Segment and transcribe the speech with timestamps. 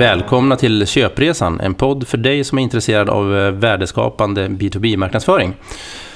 [0.00, 5.52] Välkomna till Köpresan, en podd för dig som är intresserad av eh, värdeskapande B2B-marknadsföring.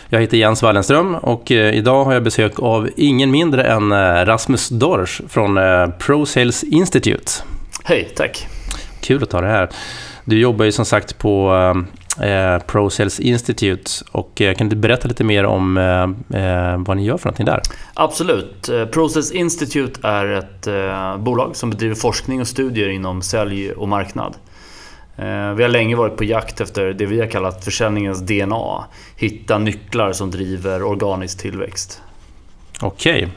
[0.09, 3.97] Jag heter Jens Wallenström och eh, idag har jag besök av ingen mindre än eh,
[4.25, 5.59] Rasmus Dorsch från
[5.99, 7.33] ProSales Institute.
[7.85, 8.47] Hej, tack.
[9.01, 9.69] Kul att ta det här.
[10.25, 11.53] Du jobbar ju som sagt på
[12.21, 13.91] eh, ProSales Institute.
[14.13, 17.47] Och eh, kan du berätta lite mer om eh, eh vad ni gör för någonting
[17.47, 17.61] där?
[17.95, 18.69] Absolut.
[18.69, 23.89] Eh, ProSales Institute är ett eh, bolag som bedriver forskning och studier inom sälj och
[23.89, 24.35] marknad.
[25.57, 28.85] Vi har länge varit på jakt efter det vi har kallat försäljningens DNA.
[29.17, 32.03] Hitta nycklar som driver organisk tillväxt.
[32.81, 33.29] Okej,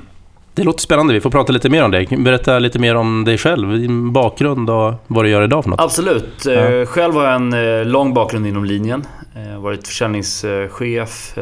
[0.57, 1.13] det låter spännande.
[1.13, 2.17] Vi får prata lite mer om det.
[2.17, 5.81] Berätta lite mer om dig själv, din bakgrund och vad du gör idag för något.
[5.81, 6.45] Absolut.
[6.45, 6.51] Ja.
[6.51, 9.05] Eh, själv har jag en eh, lång bakgrund inom linjen.
[9.33, 11.35] Jag eh, har varit försäljningschef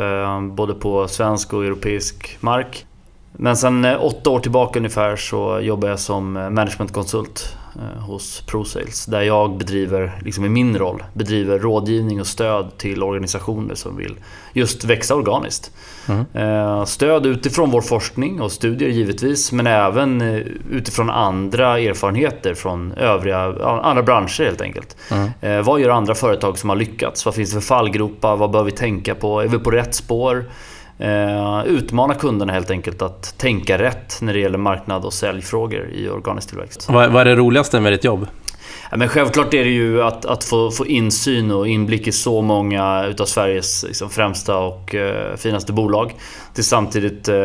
[0.51, 2.85] både på svensk och europeisk mark.
[3.31, 7.57] Men sen åtta år tillbaka ungefär så jobbar jag som managementkonsult
[7.99, 9.05] hos ProSales.
[9.05, 14.15] Där jag bedriver, liksom i min roll, bedriver rådgivning och stöd till organisationer som vill
[14.53, 15.71] just växa organiskt.
[16.07, 16.85] Mm.
[16.85, 23.39] Stöd utifrån vår forskning och studier givetvis, men även eh, utifrån andra erfarenheter från övriga,
[23.83, 24.97] andra branscher helt enkelt.
[25.11, 25.63] Mm.
[25.63, 27.25] Vad gör andra företag som har lyckats?
[27.25, 28.35] Vad finns det för fallgropar?
[28.35, 29.41] Vad bör vi tänka på?
[29.41, 30.45] Är vi på rätt spår?
[31.65, 36.49] Utmana kunderna helt enkelt att tänka rätt när det gäller marknad och säljfrågor i organisk
[36.49, 36.89] tillväxt.
[36.89, 38.27] Vad, vad är det roligaste med ditt jobb?
[38.91, 43.05] men självklart är det ju att, att få, få insyn och inblick i så många
[43.05, 46.15] utav Sveriges liksom, främsta och eh, finaste bolag.
[46.53, 47.35] Till samtidigt eh,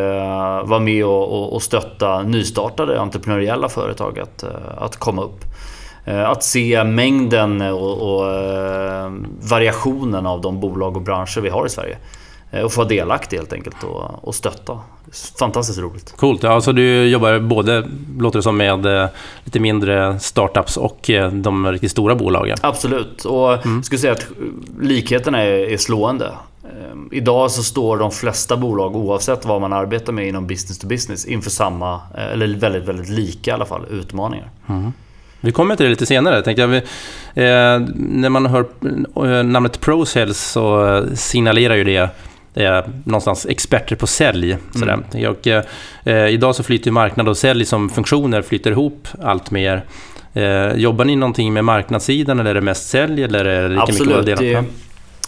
[0.63, 5.45] vara med och, och, och, stötta nystartade entreprenöriella företag att, eh, att komma upp.
[6.05, 11.65] Eh, att se mängden och, och eh, variationen av de bolag och branscher vi har
[11.65, 11.97] i Sverige.
[12.51, 14.79] Eh, och få vara delaktig helt enkelt och, och stötta.
[15.39, 16.13] Fantastiskt roligt.
[16.17, 16.43] Coolt.
[16.43, 17.87] Ja, alltså du jobbar både,
[18.19, 19.09] låter det som, med eh,
[19.43, 22.57] lite mindre startups och eh, de riktigt stora bolagen.
[22.61, 23.25] Absolut.
[23.25, 23.75] Och mm.
[23.75, 24.27] jag skulle säga att
[24.81, 26.31] likheterna är, är slående.
[27.11, 31.25] Idag så står de flesta bolag, oavsett vad man arbetar med inom business to business,
[31.25, 32.01] inför samma,
[32.33, 34.49] eller väldigt, väldigt lika i alla fall, utmaningar.
[34.69, 34.93] Mm.
[35.41, 36.41] Vi kommer till det lite senare.
[36.41, 36.75] Tänkte jag.
[36.75, 36.81] Eh,
[37.95, 42.09] när man hör namnet ProSales så signalerar ju det
[42.53, 44.57] eh, någonstans experter på sälj.
[44.75, 45.03] Mm.
[45.29, 49.85] Och, eh, idag så flyter marknad och sälj som funktioner flyter ihop allt mer.
[50.33, 53.23] Eh, jobbar ni någonting med marknadssidan eller är det mest sälj?
[53.23, 54.25] Eller är det lika Absolut.
[54.25, 54.63] Mycket det,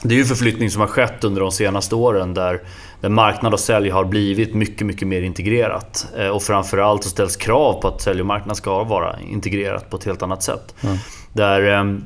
[0.04, 2.62] det är ju förflyttning som har skett under de senaste åren där,
[3.02, 6.08] där marknad och sälj har blivit mycket, mycket mer integrerat.
[6.18, 9.98] Eh, och framförallt så ställs krav på att sälj och marknad ska vara integrerat på
[9.98, 10.76] ett helt annat sätt.
[10.84, 10.98] Mm.
[11.34, 12.04] Där ehm,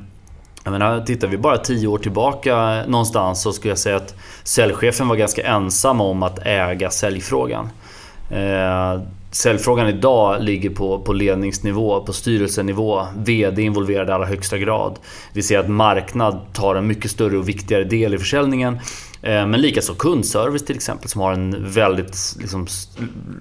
[0.68, 4.14] jag menar, tittar vi bara tio år tillbaka någonstans så skulle jag säga att
[4.44, 7.68] säljchefen var ganska ensam om att äga säljfrågan.
[8.30, 13.06] Eh, säljfrågan idag ligger på, på ledningsnivå, på styrelsenivå.
[13.16, 14.98] VD är involverad i allra högsta grad.
[15.32, 18.78] Vi ser att marknad tar en mycket större och viktigare del i försäljningen.
[19.22, 22.66] Eh, men likaså kundservice till exempel som har en väldigt liksom,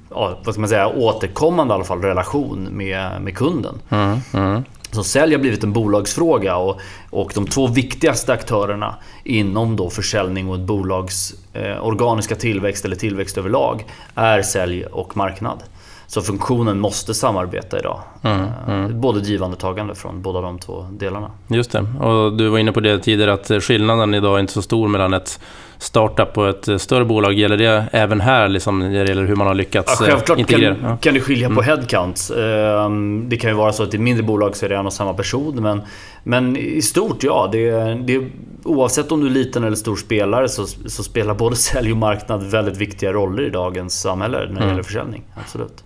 [0.09, 3.75] ja, vad ska man säga, återkommande i alla fall, relation med, med kunden.
[3.89, 4.63] Mm, mm.
[4.91, 10.49] Så sälj har blivit en bolagsfråga och, och de två viktigaste aktörerna inom då försäljning
[10.49, 15.63] och ett bolags eh, organiska tillväxt eller tillväxt överlag är sälj och marknad.
[16.07, 18.01] Så funktionen måste samarbeta idag.
[18.21, 19.01] Mm, eh, mm.
[19.01, 21.31] Både givande och tagande från båda de två delarna.
[21.47, 21.79] Just det.
[21.79, 25.13] Och du var inne på det tidigare att skillnaden idag är inte så stor mellan
[25.13, 25.39] ett
[25.79, 27.33] startup och ett större bolag.
[27.33, 30.75] Gäller det även här, liksom, när det gäller hur man har lyckats ja, självklart integrera?
[30.75, 30.97] Kan, ja.
[30.97, 31.65] kan det skilja på mm.
[31.65, 32.31] headcounts.
[32.31, 34.93] Ehm, det kan ju vara så att i mindre bolag så är det en och
[34.93, 35.63] samma person.
[35.63, 35.81] Men,
[36.23, 37.49] men i stort, ja.
[37.51, 38.27] Det, det,
[38.63, 42.51] oavsett om du är liten eller stor spelare så, så spelar både sälj och marknad
[42.51, 44.67] väldigt viktiga roller i dagens samhälle när det mm.
[44.67, 45.23] gäller försäljning.
[45.43, 45.83] Absolut.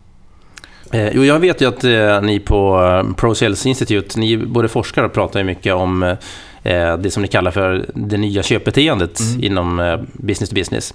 [0.91, 5.03] Eh, jo, jag vet ju att eh, ni på eh, ProSales Institute, ni både forskar
[5.03, 6.17] och pratar mycket om eh,
[6.63, 9.43] det som ni kallar för det nya köpbeteendet mm.
[9.43, 10.93] inom eh, business to business.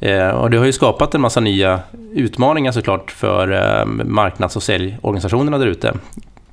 [0.00, 1.80] Eh, och det har ju skapat en massa nya
[2.12, 5.94] utmaningar såklart för marknads och säljorganisationerna där ute.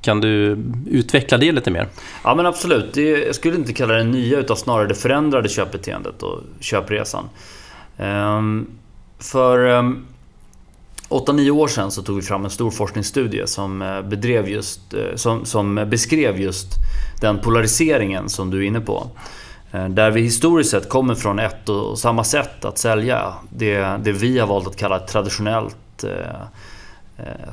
[0.02, 0.58] Kan du
[0.90, 1.88] utveckla det lite mer?
[2.24, 2.94] Ja men absolut.
[2.94, 7.30] Det, jag skulle inte kalla det nya utan snarare det förändrade köpbeteendet och köpresan.
[7.98, 8.68] Um,
[9.20, 10.06] för um,
[11.10, 15.16] 8-9 år sedan så tog vi fram en stor forskningsstudie som, eh, bedrev just, eh,
[15.16, 16.68] som, som beskrev just
[17.22, 19.08] den polariseringen som du är inne på.
[19.72, 23.34] Eh, där vi historiskt sett kommer från ett och samma sätt att sälja.
[23.50, 26.12] Det, det vi har valt att kalla ett traditionellt eh,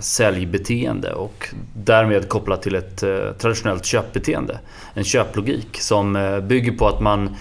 [0.00, 4.58] säljbeteende och därmed kopplat till ett eh, traditionellt köpbeteende.
[4.94, 7.36] En köplogik som eh, bygger på att man Eh,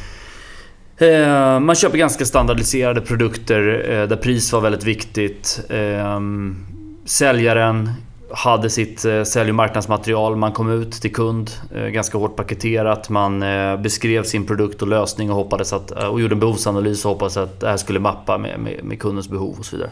[1.01, 5.61] Eh, man köper ganska standardiserade produkter eh, där pris var väldigt viktigt.
[5.69, 6.65] Ehm,
[7.05, 7.91] säljaren
[8.33, 11.51] hade sitt eh, sälj och marknadsmaterial, man kom ut till kund,
[11.91, 13.09] ganska hårt paketerat.
[13.09, 13.39] Man
[13.83, 17.59] beskrev sin produkt och lösning och, hoppades att, och gjorde en behovsanalys och hoppades att
[17.59, 19.91] det här skulle mappa med, med, med kundens behov och så vidare.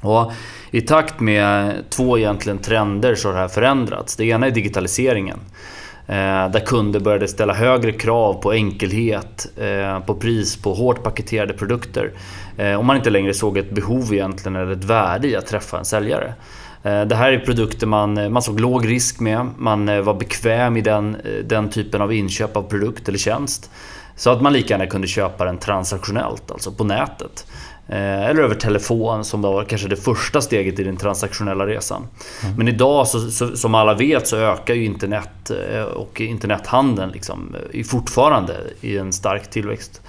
[0.00, 0.32] Och
[0.70, 4.16] I takt med två egentligen trender så har det här förändrats.
[4.16, 5.38] Det ena är digitaliseringen.
[6.08, 11.52] Eh, där kunder började ställa högre krav på enkelhet, eh, på pris, på hårt paketerade
[11.52, 12.12] produkter.
[12.56, 15.78] Eh, Om man inte längre såg ett behov egentligen eller ett värde i att träffa
[15.78, 16.34] en säljare.
[16.82, 19.46] Det här är produkter man, man såg låg risk med.
[19.58, 23.70] Man var bekväm i den, den typen av inköp av produkt eller tjänst.
[24.16, 27.46] Så att man lika gärna kunde köpa den transaktionellt, alltså på nätet.
[27.88, 32.06] Eh, eller över telefon som var kanske det första steget i den transaktionella resan.
[32.42, 32.56] Mm.
[32.56, 37.56] Men idag, så, så, som alla vet, så ökar ju internet eh, och internethandeln liksom,
[37.72, 40.02] eh, fortfarande i en stark tillväxt.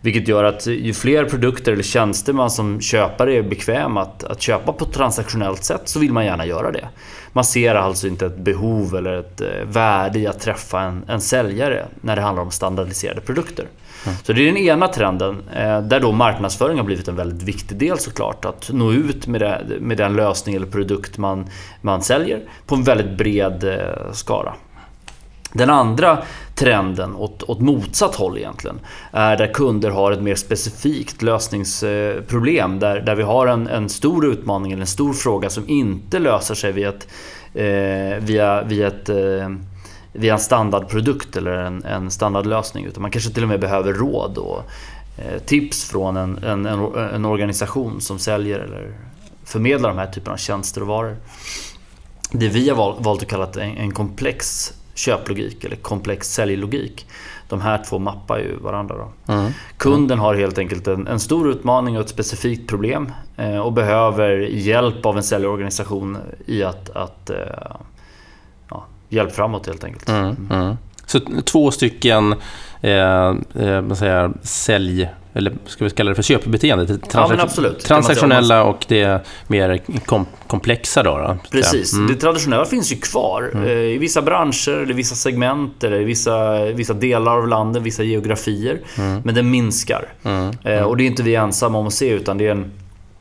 [0.00, 4.42] Vilket gör att ju fler produkter eller tjänster man som köpare är bekväm att, att
[4.42, 6.88] köpa på ett transaktionellt sätt så vill man gärna göra det.
[7.32, 11.86] Man ser alltså inte ett behov eller ett värde i att träffa en, en säljare
[12.00, 13.66] när det handlar om standardiserade produkter.
[14.06, 14.18] Mm.
[14.22, 17.78] Så det är den ena trenden eh, där då marknadsföring har blivit en väldigt viktig
[17.78, 18.44] del såklart.
[18.44, 21.46] Att nå ut med, det, med den lösning eller produkt man,
[21.80, 24.54] man säljer på en väldigt bred eh, skara.
[25.52, 26.18] Den andra
[26.54, 28.80] trenden åt, åt motsatt håll egentligen
[29.12, 32.78] är där kunder har ett mer specifikt lösningsproblem.
[32.78, 36.54] Där, där vi har en, en stor utmaning eller en stor fråga som inte löser
[36.54, 37.08] sig via, ett,
[37.54, 39.48] eh, via, via, ett, eh,
[40.18, 42.84] via en standardprodukt eller en, en standardlösning.
[42.84, 44.62] Utan man kanske till och med behöver råd och
[45.18, 46.66] eh, tips från en, en,
[46.96, 48.92] en, organisation som säljer eller
[49.44, 51.16] förmedlar de här typerna av tjänster och varor.
[52.30, 57.06] Det vi har valt att kalla en, en komplex köplogik eller komplex säljlogik.
[57.48, 58.96] De här två mappar ju varandra.
[58.96, 59.32] Då.
[59.32, 59.52] Mm.
[59.76, 64.38] Kunden har helt enkelt en, en, stor utmaning och ett specifikt problem eh, och behöver
[64.38, 67.36] hjälp av en säljorganisation i att, att eh,
[69.08, 70.08] hjälp framåt helt enkelt.
[70.08, 70.48] Mm.
[70.50, 70.76] Mm.
[71.06, 72.34] Så två stycken
[72.80, 75.08] eh, eh, säger, sälj
[75.38, 76.98] eller ska vi kalla det för köpbeteende?
[76.98, 77.70] Transak ja.
[77.86, 81.18] Transaktionella och det mer kom komplexa då?
[81.18, 81.92] då Precis.
[81.92, 82.06] Mm.
[82.06, 83.50] Det traditionella finns ju kvar.
[83.54, 83.64] Mm.
[83.64, 88.80] Eh, I vissa branscher, eller vissa segment, eller vissa, vissa delar av landet, vissa geografier.
[88.98, 89.22] Mm.
[89.24, 90.12] Men den minskar.
[90.22, 90.54] Mm.
[90.64, 92.72] Eh, och det är inte vi ensamma om att se, utan det är en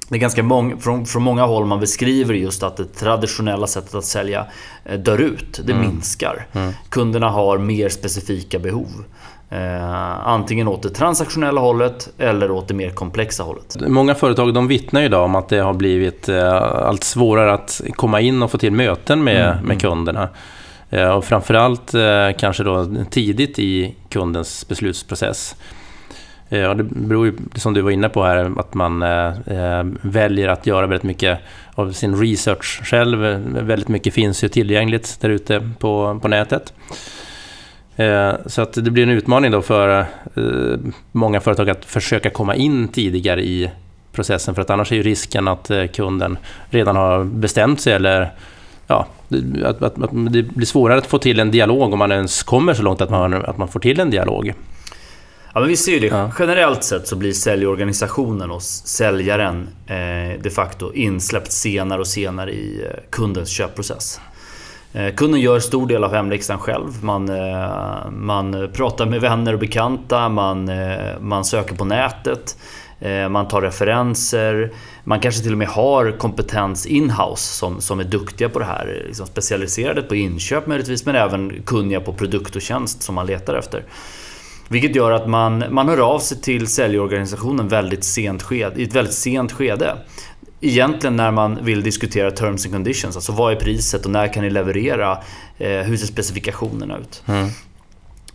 [0.10, 3.96] det är ganska många, från, från många håll man beskriver just att det traditionella sättet
[3.96, 4.46] att sälja
[4.86, 5.62] eh, dör ut.
[5.66, 5.86] Det mm.
[5.88, 6.46] minskar.
[6.54, 6.74] Mm.
[6.90, 9.04] Kunderna har mer specifika behov.
[9.50, 13.78] Eh, antingen åt det transaktionella hållet eller åt det mer komplexa hållet.
[13.88, 18.22] Många företag de vittnar idag om att det har blivit eh, allt svårare att komma
[18.22, 19.56] in och få till möten med, mm.
[19.56, 19.80] med mm.
[19.80, 20.30] kunderna.
[20.90, 25.56] Eh, och framförallt eh, kanske då tidigt i kundens beslutsprocess.
[26.50, 29.86] Eh, ja, det beror ju, som du var inne på här, att man eh, eh,
[30.02, 31.40] väljer att göra väldigt mycket
[31.76, 33.20] av sin research själv.
[33.66, 36.74] Väldigt mycket finns ju tillgängligt där ute på, på nätet.
[37.96, 40.00] Eh, så att det blir en utmaning då för
[40.36, 40.80] eh,
[41.12, 43.72] många företag att försöka komma in tidigare i
[44.12, 46.38] processen för att annars är ju risken att eh, kunden
[46.70, 48.32] redan har bestämt sig eller
[48.88, 49.08] ja,
[49.66, 52.74] att, att, att, det blir svårare att få till en dialog om man ens kommer
[52.74, 54.54] så långt att man, att man får till en dialog.
[55.58, 56.08] Ja, men vi ser ju det.
[56.08, 56.32] Ja.
[56.40, 62.88] Generellt sett så blir säljorganisationen och säljaren eh, de facto insläppt senare och senare i
[63.10, 64.20] kundens köpprocess.
[64.94, 67.04] Eh, kunden gör stor del av hemläxan själv.
[67.04, 72.58] Man, eh, man pratar med vänner och bekanta, man, eh, man söker på nätet,
[73.30, 74.72] man tar referenser.
[75.04, 79.04] Man kanske till och med har kompetens inhouse som, som är duktiga på det här.
[79.08, 83.56] Liksom specialiserade på inköp möjligtvis, men även kunniga på produkt och tjänst som man letar
[83.56, 83.84] efter.
[84.70, 88.96] Vilket gör att man, man hör av sig till säljorganisationen väldigt sent sked, i ett
[88.96, 89.98] väldigt sent skede
[90.62, 94.44] egentligen när man vill diskutera terms and conditions, alltså vad är priset och när kan
[94.44, 95.18] ni leverera?
[95.58, 97.24] Eh, hur ser specifikationerna ut?
[97.26, 97.48] Mm.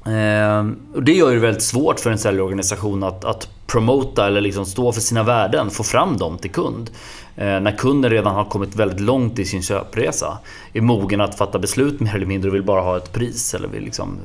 [0.07, 4.67] Eh, och det gör det väldigt svårt för en säljorganisation att, att promota eller liksom
[4.67, 6.91] stå för sina värden, få fram dem till kund.
[7.37, 10.39] Eh, när kunden redan har kommit väldigt långt i sin köpresa.
[10.73, 13.69] Är mogen att fatta beslut mer eller mindre och vill bara ha ett pris eller
[13.69, 14.19] vill liksom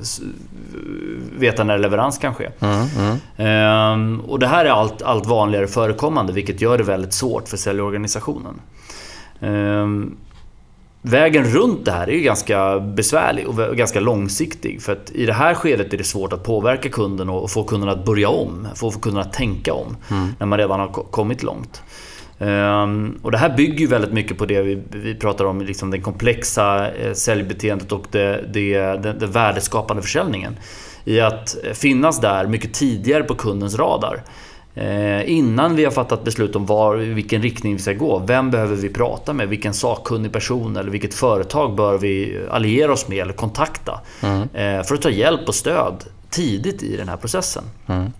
[1.38, 2.50] veta när leverans kan ske.
[2.60, 3.18] Mm, mm.
[3.38, 7.58] Ehm, och det här är allt, allt vanligare förekommande vilket gör det väldigt svårt för
[7.58, 8.62] säljorganisationen.
[9.42, 10.16] Ehm,
[11.08, 14.82] vägen runt det här är ju ganska besvärlig och ganska långsiktig.
[14.82, 17.90] För att i det här skedet är det svårt att påverka kunden och få kunden
[17.90, 18.68] att börja om.
[18.76, 19.98] Få kunden att tänka om.
[20.12, 20.28] Mm.
[20.40, 21.82] När man redan har kommit långt.
[22.40, 25.92] Um, och det här bygger ju väldigt mycket på det vi, vi pratar om, liksom
[25.92, 30.56] den komplexa eh, säljbeteendet och det, det, den, den värdeskapande försäljningen.
[31.04, 34.24] I att finnas där mycket tidigare på kundens radar.
[34.78, 38.20] Eh, innan vi har fattat beslut om var, vilken riktning vi ska gå.
[38.20, 39.50] Vem behöver vi prata med?
[39.50, 44.02] Vilken sakkunnig person eller vilket företag bör vi alliera oss med eller kontakta?
[44.22, 44.42] Mm.
[44.42, 47.64] Eh, för att ta hjälp och stöd tidigt i den här processen.
[47.88, 48.12] Mm.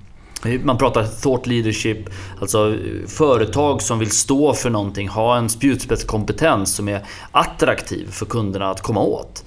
[0.64, 2.10] Man pratar thought leadership,
[2.42, 2.76] alltså
[3.08, 8.82] företag som vill stå för någonting, ha en spjutspetskompetens som är attraktiv för kunderna att
[8.82, 9.44] komma åt.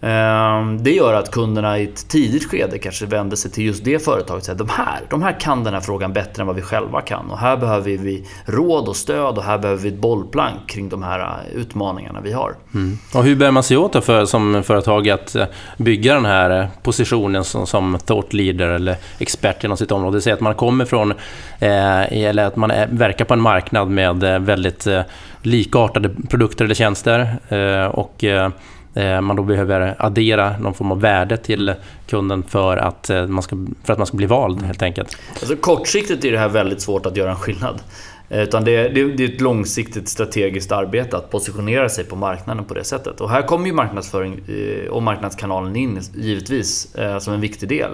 [0.00, 4.04] Ehm, det gör att kunderna i ett tidigt skede kanske vänder sig till just det
[4.04, 6.62] företaget och säger de här, de här kan den här frågan bättre än vad vi
[6.62, 7.30] själva kan.
[7.30, 11.02] Och här behöver vi råd och stöd och här behöver vi ett bollplank kring de
[11.02, 12.54] här eh, utmaningarna vi har.
[12.74, 12.98] Mm.
[13.14, 16.66] Och hur bär man sig åt för, som företag att eh, bygga den här eh,
[16.82, 20.20] positionen som, som thought leader eller expert inom sitt område?
[20.20, 21.10] Säg att man kommer från,
[21.58, 25.02] eh, eller att man är, verkar på en marknad med väldigt eh,
[25.42, 28.50] likartade produkter eller tjänster eh, och Eh,
[28.94, 31.74] Eh, man då behöver addera någon form av värde till
[32.06, 35.16] kunden för att eh, man ska, för att man ska bli vald helt enkelt.
[35.30, 37.80] Alltså, kortsiktigt är det här väldigt svårt att göra en skillnad.
[38.28, 42.64] Eh, utan det, det, det, är ett långsiktigt strategiskt arbete att positionera sig på marknaden
[42.64, 43.20] på det sättet.
[43.20, 44.40] Och här kommer ju marknadsföring
[44.90, 47.90] och marknadskanalen in givetvis som en viktig del.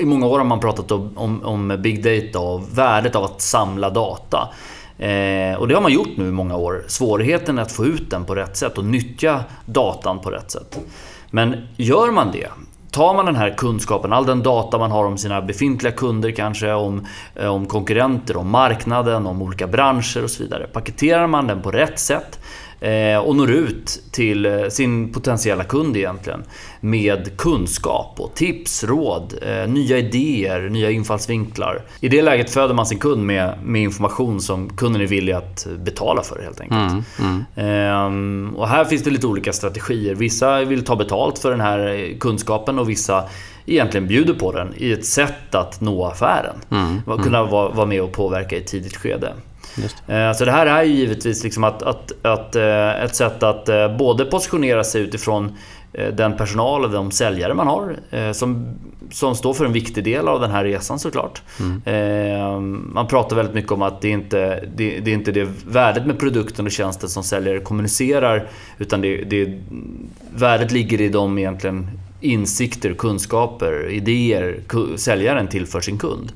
[0.00, 3.40] I många år har man pratat om, om, om big data och värdet av att
[3.40, 4.48] samla data.
[5.02, 6.84] Eh, och det har man gjort nu i många år.
[6.86, 10.78] Svårigheten är att få ut den på rätt sätt och nyttja datan på rätt sätt.
[11.30, 12.48] Men gör man det,
[12.90, 16.72] tar man den här kunskapen, all den data man har om sina befintliga kunder kanske,
[16.72, 20.66] om, eh, om konkurrenter, om marknaden, om olika branscher och så vidare.
[20.66, 22.38] Paketerar man den på rätt sätt
[23.18, 26.44] och når ut till eh, sin potentiella kund egentligen
[26.80, 31.82] med kunskap och tips, råd, eh, nya idéer, nya infallsvinklar.
[32.00, 35.66] I det läget föder man sin kund med, med information som kunden är villig att
[35.78, 36.92] betala för helt enkelt.
[36.92, 37.44] Mm, mm.
[37.56, 40.14] Ehm, och här finns det lite olika strategier.
[40.14, 43.24] Vissa vill ta betalt för den här kunskapen och vissa
[43.66, 46.56] egentligen bjuder på den i ett sätt att nå affären.
[46.70, 49.32] Mm, kunna vara, vara med och påverka i ett tidigt skede.
[49.76, 50.34] Det.
[50.34, 53.96] Så det här är ju givetvis liksom att, att, att, eh, ett sätt att eh,
[53.96, 55.56] både positionera sig utifrån
[55.92, 57.96] eh, den personal och de säljare man har
[58.32, 58.78] som,
[59.10, 61.42] som står för en viktig del av den här resan såklart.
[61.60, 62.90] Mm.
[62.94, 66.18] Man pratar väldigt mycket om att det inte det, det är inte det värdet med
[66.18, 68.48] produkten och tjänsten som säljare kommunicerar
[68.78, 69.60] utan det, det,
[70.34, 74.60] värdet ligger i de egentligen insikter, kunskaper, idéer
[74.96, 76.32] säljaren tillför sin kund.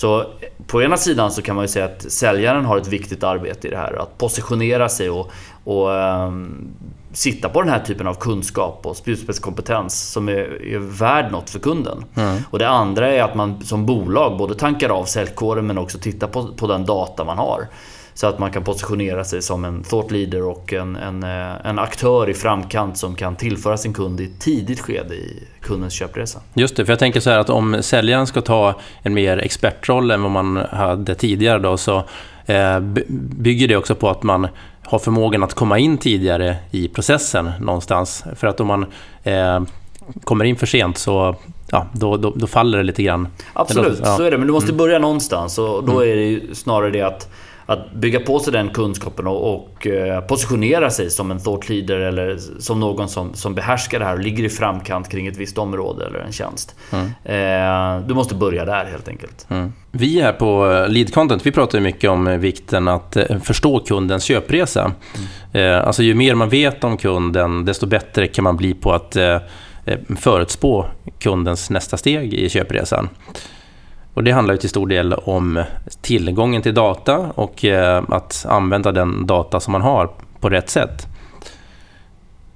[0.00, 0.26] Så
[0.66, 3.70] på ena sidan så kan man ju säga att säljaren har ett viktigt arbete i
[3.70, 4.02] det här.
[4.02, 5.30] Att positionera sig och,
[5.64, 6.68] och um,
[7.12, 11.58] sitta på den här typen av kunskap och spjutspetskompetens som är, är värd något för
[11.58, 12.04] kunden.
[12.14, 12.42] Mm.
[12.50, 16.26] Och det andra är att man som bolag både tankar av säljkåren men också tittar
[16.26, 17.68] på, på den data man har.
[18.14, 21.78] Så att man kan positionera sig som en thought leader och en, en, eh, en
[21.78, 26.40] aktör i framkant som kan tillföra sin kund i ett tidigt skede i kundens köpresa.
[26.54, 30.10] Just det, för jag tänker så här att om säljaren ska ta en mer expertroll
[30.10, 32.04] än vad man hade tidigare då, så
[32.46, 32.80] eh,
[33.38, 34.48] bygger det också på att man
[34.82, 38.24] har förmågan att komma in tidigare i processen någonstans.
[38.36, 38.86] För att om man
[39.22, 39.60] eh,
[40.24, 41.36] kommer in för sent så
[41.70, 43.28] ja, då, då, då faller det lite grann.
[43.52, 44.16] Absolut, ja.
[44.16, 44.38] så är det.
[44.38, 44.76] Men du måste mm.
[44.76, 46.08] börja någonstans och då mm.
[46.08, 47.28] är det snarare det att
[47.70, 51.96] att bygga på sig den kunskapen och, och eh, positionera sig som en thought leader
[51.96, 55.58] eller som någon som, som behärskar det här och ligger i framkant kring ett visst
[55.58, 56.74] område eller en tjänst.
[56.90, 57.06] Mm.
[57.24, 59.46] Eh, du måste börja där helt enkelt.
[59.48, 59.72] Mm.
[59.90, 64.92] Vi här på Lead Content, vi pratar mycket om vikten att eh, förstå kundens köpresa.
[65.52, 65.86] Mm.
[65.86, 69.16] Alltså ju mer man vet om kunden, desto bättre kan man bli på att
[70.18, 70.86] förutspå
[71.18, 73.08] kundens nästa steg i köpresan.
[74.14, 75.64] Och det handlar ju till stor del om
[76.00, 81.06] tillgången till data och eh, att använda den data som man har på rätt sätt.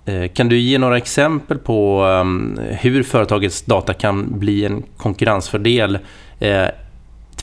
[0.04, 5.98] Eh, kan du ge några exempel på eh, hur företagets data kan bli en konkurrensfördel
[6.38, 6.66] eh,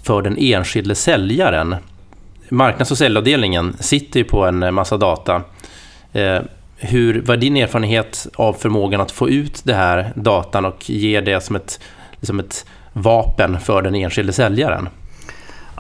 [0.04, 1.76] för den enskilde säljaren?
[2.50, 5.42] Marknads och säljavdelningen sitter ju på en massa data.
[6.78, 11.22] Hur, vad är din erfarenhet av förmågan att få ut det här datan och ge
[11.22, 11.80] det som ett,
[12.12, 14.90] liksom ett vapen för den enskilde säljaren?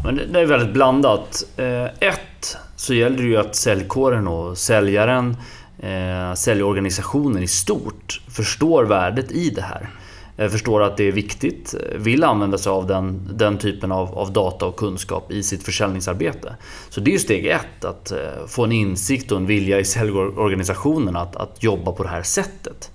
[0.03, 1.43] men det är väldigt blandat.
[1.57, 5.37] Eh, ett, så gäller det ju att säljkåren och säljaren,
[5.79, 9.89] eh, säljorganisationen i stort, förstår värdet i det här.
[10.37, 14.33] Eh, förstår att det är viktigt, vill använda sig av den, den typen av, av
[14.33, 16.55] data och kunskap i sitt försäljningsarbete.
[16.89, 18.13] Så det är ju steg ett, att
[18.47, 22.91] få en insikt och en vilja i säljorganisationen att, att jobba på det här sättet.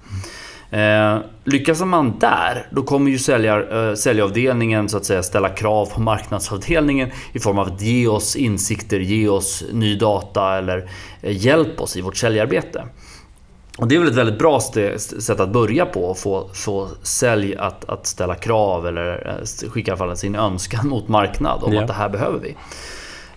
[0.70, 5.87] Eh, lyckas man där, då kommer ju säljar, eh, säljavdelningen så att säga ställa krav
[5.87, 10.90] på marknadsavdelningen i form av att ge oss insikter, ge oss ny data eller
[11.23, 12.85] eh, hjälp oss i vårt säljarbete.
[13.78, 17.56] Och det är väl ett väldigt bra sätt att börja på, att få, få sälj
[17.56, 21.73] att, att ställa krav eller eh, skicka i alla fall sin önskan mot marknad om
[21.73, 21.80] ja.
[21.80, 22.56] att det här behöver vi.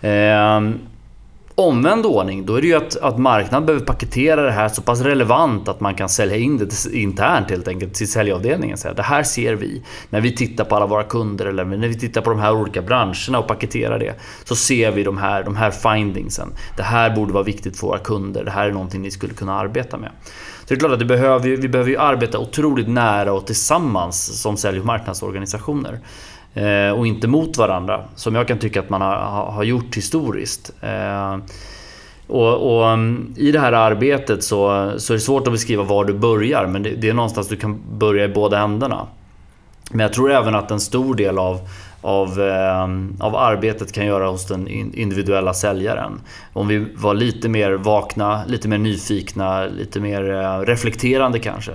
[0.01, 0.89] Eh,
[1.59, 5.01] omvänd ordning, då är det ju att, att marknaden behöver paketera det här så pass
[5.01, 8.77] relevant att man kan sälja in det internt helt enkelt till säljavdelningen.
[8.77, 11.99] Säga, det här ser vi när vi tittar på alla våra kunder eller när vi
[11.99, 14.13] tittar på de här olika branscherna och paketerar det.
[14.43, 16.53] Så ser vi de här, de här findingsen.
[16.77, 18.43] Det här borde vara viktigt för våra kunder.
[18.43, 20.11] Det här är någonting ni skulle kunna arbeta med.
[20.59, 24.41] Så det är klart att det behöver, vi behöver ju arbeta otroligt nära och tillsammans
[24.41, 25.99] som sälj och marknadsorganisationer.
[26.53, 30.71] Eh, och inte mot varandra, som jag kan tycka att man har, har gjort historiskt.
[30.81, 31.37] Eh,
[32.27, 36.05] och, och, mm, I det här arbetet så, så är det svårt att beskriva var
[36.05, 39.07] du börjar, men det, det är någonstans du kan börja i båda ändarna.
[39.91, 41.59] Men jag tror även att en stor del av,
[42.01, 42.83] av, eh,
[43.25, 46.21] av arbetet kan göra hos den individuella säljaren.
[46.53, 51.71] Om vi var lite mer vakna, lite mer nyfikna, lite mer eh, reflekterande kanske.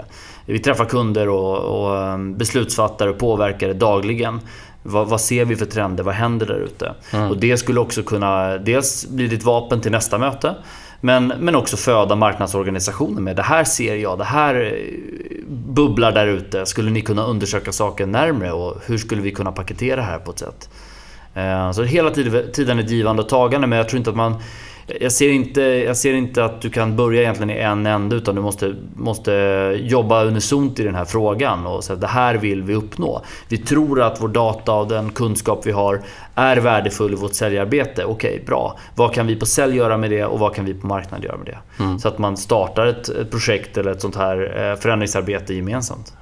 [0.46, 4.40] Vi träffar kunder och, och eh, beslutsfattare och påverkare dagligen.
[4.86, 6.04] Vad, vad, ser vi för trender?
[6.04, 6.94] Vad händer där ute?
[7.12, 7.30] Mm.
[7.30, 10.54] Och det skulle också kunna dels bli ditt vapen till nästa möte.
[11.00, 16.26] Men, men också föda marknadsorganisationen med det här ser jag, det här eh, bubblar där
[16.26, 16.66] ute.
[16.66, 20.30] Skulle ni kunna undersöka saken närmre och hur skulle vi kunna paketera det här på
[20.30, 20.68] ett sätt?
[21.34, 24.34] Eh, så hela tiden ett givande och tagande men jag tror inte att man
[24.86, 28.34] jag ser, inte, jag ser inte att du kan börja egentligen i en ände utan
[28.34, 29.32] du måste, måste
[29.80, 33.22] jobba unisont i den här frågan och säga det här vill vi uppnå.
[33.48, 36.00] Vi tror att vår data och den kunskap vi har
[36.34, 38.04] är värdefull i vårt säljarbete.
[38.04, 38.78] Okej, bra.
[38.94, 41.36] Vad kan vi på sälj göra med det och vad kan vi på marknad göra
[41.36, 41.82] med det?
[41.84, 41.98] Mm.
[41.98, 46.12] Så att man startar ett, ett projekt eller ett sånt här eh, förändringsarbete gemensamt.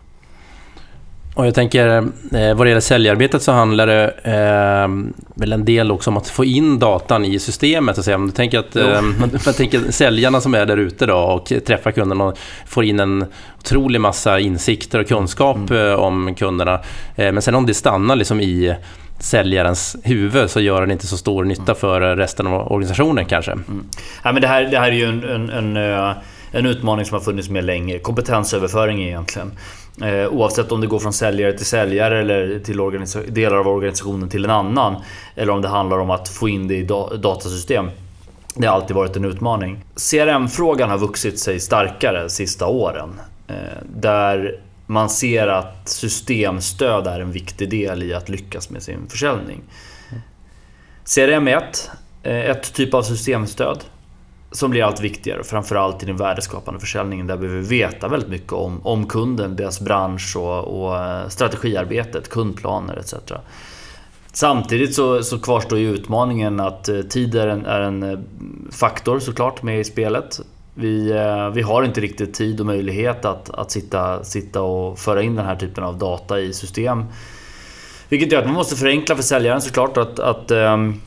[1.34, 1.88] Och jag tänker,
[2.32, 4.88] eh, vad det gäller säljarbetet så handlar det eh,
[5.34, 7.96] väl en del också om att få in datan i systemet.
[7.96, 8.18] Så att säga.
[8.18, 9.00] Du tänker att, eh,
[9.44, 13.24] jag tänker säljarna som är där ute då och träffar kunderna och får in en
[13.58, 15.88] otrolig massa insikter och kunskap mm.
[15.88, 16.80] Eh, om kunderna.
[17.16, 18.74] Eh, men sen om det stannar liksom i
[19.20, 21.76] säljarens huvud så gör den inte så stor nytta mm.
[21.76, 23.52] för resten av organisationen kanske.
[23.52, 23.84] Mm.
[24.24, 26.12] Ja, men det, här, det här är ju en, en, en, eh,
[26.52, 27.98] en utmaning som har funnits med länge.
[27.98, 29.52] Kompetensöverföring egentligen.
[30.00, 34.44] Eh, oavsett om det går från säljare till säljare eller till delar av organisationen till
[34.44, 34.96] en annan.
[35.34, 36.84] Eller om det handlar om att få in det i
[37.18, 37.90] datasystem.
[38.54, 39.84] Det har alltid varit en utmaning.
[40.10, 43.20] CRM-frågan har vuxit sig starkare de sista åren.
[43.48, 43.54] Eh,
[43.96, 49.62] där man ser att systemstöd är en viktig del i att lyckas med sin försäljning.
[51.14, 51.90] CRM är ett,
[52.22, 53.84] eh, ett typ av systemstöd
[54.52, 58.52] som blir allt viktigare, framförallt i den värdeskapande försäljningen där vi behöver veta väldigt mycket
[58.52, 63.14] om, om kunden, deras bransch och, och eh, strategiarbetet, kundplaner etc.
[64.32, 68.18] Samtidigt så, så kvarstår ju utmaningen att eh, tid är en, är en eh,
[68.70, 70.40] faktor såklart med i spelet.
[70.74, 71.12] Vi,
[71.54, 75.46] vi har inte riktigt tid och möjlighet att, att sitta, sitta och föra in den
[75.46, 77.04] här typen av data i system.
[78.08, 79.96] Vilket gör att man måste förenkla för säljaren såklart.
[79.96, 81.00] Att, att ehm,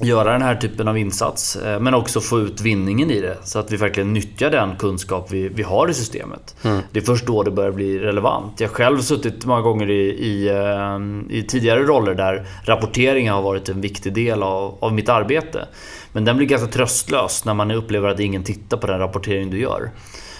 [0.00, 1.56] göra den här typen av insats.
[1.56, 3.36] Eh, men också få ut vinningen i det.
[3.44, 6.56] Så att vi verkligen nyttjar den kunskap vi, vi har i systemet.
[6.62, 6.80] Mm.
[6.92, 8.60] Det är först då det börjar bli relevant.
[8.60, 13.42] Jag har själv suttit många gånger i, i, eh, i tidigare roller där rapporteringen har
[13.42, 15.68] varit en viktig del av, av mitt arbete.
[16.12, 19.60] Men den blir ganska tröstlös när man upplever att ingen tittar på den rapportering du
[19.60, 19.90] gör.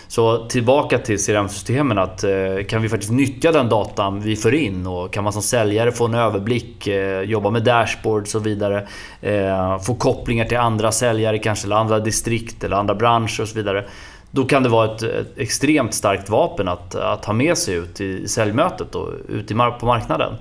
[0.09, 1.99] Så tillbaka till CRM-systemen.
[1.99, 2.31] att eh,
[2.69, 6.05] Kan vi faktiskt nyttja den datan vi för in och kan man som säljare få
[6.05, 8.89] en överblick, eh, jobba med dashboards och så vidare.
[9.21, 13.55] Eh, få kopplingar till andra säljare kanske, eller andra distrikt eller andra branscher och så
[13.55, 13.85] vidare.
[14.31, 18.01] Då kan det vara ett, ett extremt starkt vapen att, att ha med sig ut
[18.01, 20.35] i säljmötet och ut i, på marknaden.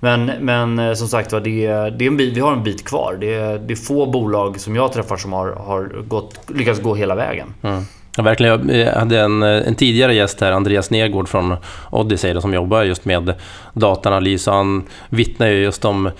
[0.00, 3.16] Men, men som sagt var, det, det är en bit, vi har en bit kvar.
[3.20, 6.94] Det är, det är få bolag som jag träffar som har, har gått, lyckats gå
[6.94, 7.54] hela vägen.
[7.62, 7.84] Mm.
[8.18, 8.68] Ja, verkligen.
[8.68, 11.56] Jag hade en, en tidigare gäst här, Andreas Nergård från
[11.90, 13.34] Odyssey, som jobbar just med
[13.72, 14.46] dataanalys.
[14.46, 16.10] Han vittnar ju just om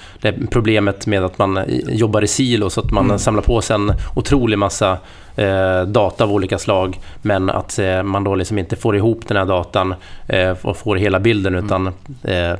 [0.50, 3.18] problemet med att man jobbar i silo, så att man mm.
[3.18, 4.98] samlar på sig en otrolig massa
[5.36, 9.36] eh, data av olika slag, men att eh, man då liksom inte får ihop den
[9.36, 9.94] här datan
[10.26, 11.86] eh, och får hela bilden, utan
[12.24, 12.50] eh,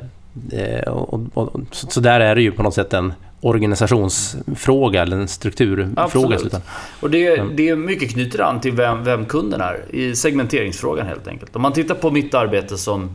[0.51, 5.17] eh, och, och, så, så där är det ju på något sätt en organisationsfråga eller
[5.17, 6.35] en strukturfråga.
[6.35, 6.53] Absolut.
[6.99, 11.27] Och det, det är mycket knyter an till vem, vem kunden är i segmenteringsfrågan helt
[11.27, 11.55] enkelt.
[11.55, 13.09] Om man tittar på mitt arbete som,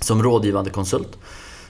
[0.00, 1.18] som rådgivande konsult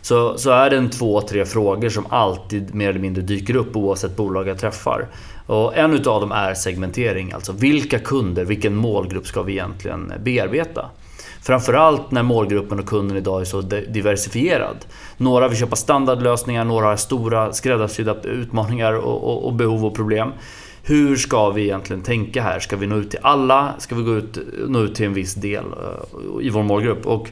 [0.02, 3.76] så, så är det en två, tre frågor som alltid mer eller mindre dyker upp
[3.76, 5.08] oavsett bolag jag träffar.
[5.46, 10.90] Och en utav dem är segmentering, alltså vilka kunder, vilken målgrupp ska vi egentligen bearbeta?
[11.42, 14.76] Framförallt när målgruppen och kunden idag är så diversifierad.
[15.16, 20.32] Några vill köpa standardlösningar, några har stora skräddarsydda utmaningar och, och, och behov och problem.
[20.82, 22.60] hur ska vi egentligen tänka här?
[22.60, 23.74] Ska vi nå ut till alla?
[23.78, 27.06] Ska vi gå ut, nå ut till en viss del eh, i vår målgrupp?
[27.06, 27.28] Och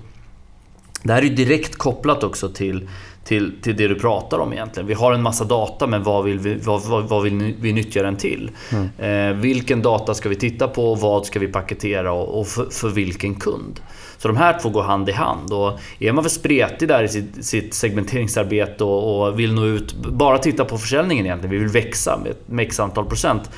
[1.02, 2.88] det här är direkt kopplat också till,
[3.24, 4.86] till, till det du pratar om egentligen.
[4.86, 8.02] Vi har en massa data men vad vill vi, vad, vad, vad vill vi nyttja
[8.02, 8.50] den till?
[8.72, 8.88] Mm.
[8.98, 10.94] Eh, vilken data ska vi titta på?
[10.94, 13.80] Vad ska vi paketera och, och för, för, vilken kund?
[14.18, 15.52] Så de här två går hand i hand.
[15.52, 19.94] Och är man för spretig där i sitt, sitt segmenteringsarbete och, och, vill nå ut,
[19.94, 21.50] bara titta på försäljningen egentligen.
[21.50, 23.50] Vi vill växa med, med x antal procent.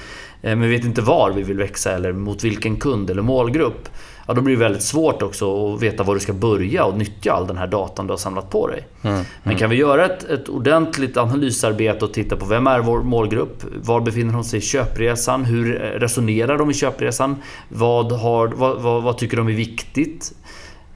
[0.42, 3.88] Eh, men vi vet inte var vi vill växa eller mot vilken kund eller målgrupp
[4.30, 7.32] ja, då blir det väldigt svårt också att veta var du ska börja och nyttja
[7.32, 8.86] all den här datan du har samlat på dig.
[9.02, 9.26] Mm, mm.
[9.42, 13.64] Men kan vi göra ett, ett ordentligt analysarbete och titta på vem är vår målgrupp?
[13.82, 15.44] Var befinner de sig i köpresan?
[15.44, 17.36] Hur resonerar de i köpresan?
[17.68, 20.32] Vad, har, vad, vad, vad tycker de är viktigt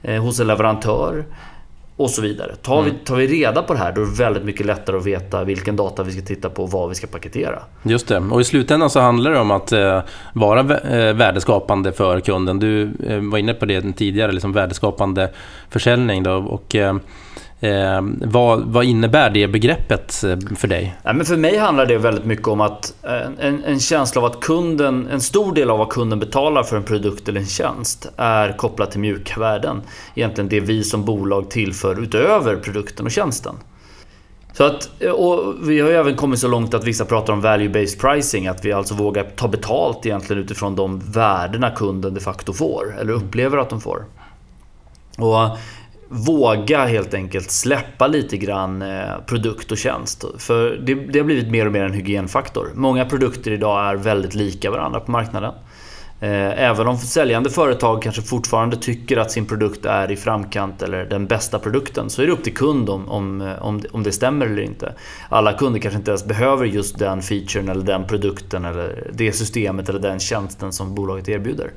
[0.01, 1.25] eh, hos en leverantör?
[1.97, 2.55] Och så vidare.
[2.55, 2.93] Tar, mm.
[2.93, 5.43] vi, tar vi reda på det här då är det väldigt mycket lättare att veta
[5.43, 7.59] vilken data vi ska titta på och vad vi ska paketera.
[7.83, 8.17] Just det.
[8.17, 10.01] Och i slutändan så handlar det om att eh,
[10.33, 12.59] vara eh, värdeskapande för kunden.
[12.59, 15.29] Du eh, var inne på det tidigare, liksom värdeskapande
[15.69, 16.23] försäljning.
[16.23, 16.95] Då, och, eh,
[17.59, 20.95] Eh, vad, vad, innebär det begreppet eh, för dig?
[21.03, 24.25] Ja, men för mig handlar det väldigt mycket om att eh, en, en, känsla av
[24.25, 28.09] att kunden, en stor del av vad kunden betalar för en produkt eller en tjänst
[28.17, 29.81] är kopplat till mjuka värden.
[30.15, 33.55] Egentligen det vi som bolag tillför utöver produkten och tjänsten.
[34.53, 37.41] Så att, eh, och vi har ju även kommit så långt att vissa pratar om
[37.41, 38.47] value-based pricing.
[38.47, 42.95] Att vi alltså vågar ta betalt egentligen utifrån de värdena kunden de facto får.
[42.99, 44.05] Eller upplever att de får.
[45.17, 45.57] Och
[46.15, 50.25] våga helt enkelt släppa lite grann eh, produkt och tjänst.
[50.37, 52.71] För det, det, har blivit mer och mer en hygienfaktor.
[52.73, 55.53] Många produkter idag är väldigt lika varandra på marknaden.
[56.19, 61.05] Eh, även om säljande företag kanske fortfarande tycker att sin produkt är i framkant eller
[61.05, 64.11] den bästa produkten så är det upp till kund om, om, eh, om, om det
[64.11, 64.93] stämmer eller inte.
[65.29, 69.89] Alla kunder kanske inte ens behöver just den featuren eller den produkten eller det systemet
[69.89, 71.71] eller den tjänsten som bolaget erbjuder.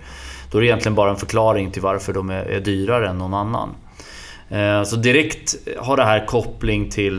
[0.50, 3.34] Då är det egentligen bara en förklaring till varför de är, är dyrare än någon
[3.34, 3.68] annan.
[4.48, 7.18] Eh, så direkt har det här koppling till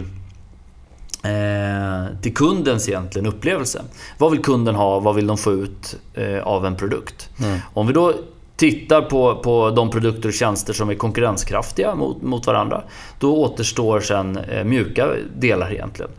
[1.23, 3.81] eh, till kundens egentligen upplevelse.
[4.17, 4.99] Vad vill kunden ha?
[4.99, 7.29] Vad vill de få ut eh, av en produkt?
[7.39, 7.59] Mm.
[7.73, 8.13] Om vi då
[8.55, 12.83] tittar på, på de produkter och tjänster som är konkurrenskraftiga mot, mot varandra.
[13.19, 16.11] Då återstår sen mjuka delar egentligen.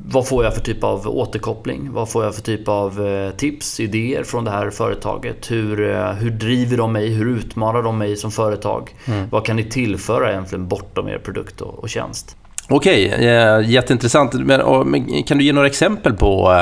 [0.00, 1.92] Eh, vad får jag för typ av återkoppling?
[1.92, 5.50] Vad får jag för typ av eh, tips, idéer från det här företaget?
[5.50, 7.08] Hur, eh, hur driver de mig?
[7.08, 8.94] Hur utmanar de mig som företag?
[9.06, 9.28] Mm.
[9.30, 12.36] Vad kan ni tillföra egentligen bortom er produkt och, och tjänst?
[12.72, 14.32] Okej, okay, jätteintressant.
[14.34, 16.52] Men, kan du ge några exempel på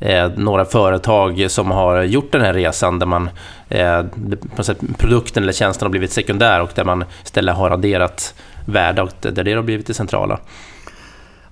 [0.00, 3.30] eh, några företag som har gjort den här resan där man,
[3.68, 4.02] eh,
[4.98, 8.34] produkten eller tjänsten har blivit sekundär och där man istället har adderat
[8.66, 10.38] värde och där det har blivit det centrala?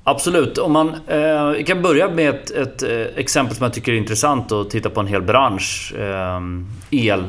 [0.07, 0.59] Absolut.
[0.59, 3.97] Om man, eh, vi kan börja med ett, ett, eh, exempel som jag tycker är
[3.97, 5.95] intressant att titta på en hel bransch.
[5.99, 6.41] Eh,
[6.91, 7.25] el,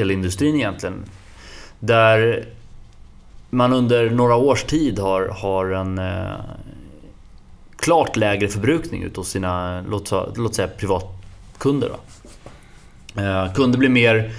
[0.00, 1.04] elindustrin egentligen.
[1.78, 2.44] Där
[3.50, 6.34] man under några års tid har, har en eh,
[7.76, 11.88] klart lägre förbrukning utav hos sina, låt, låt säga privatkunder.
[11.88, 13.20] Då.
[13.20, 14.32] Eh, kunder blir mer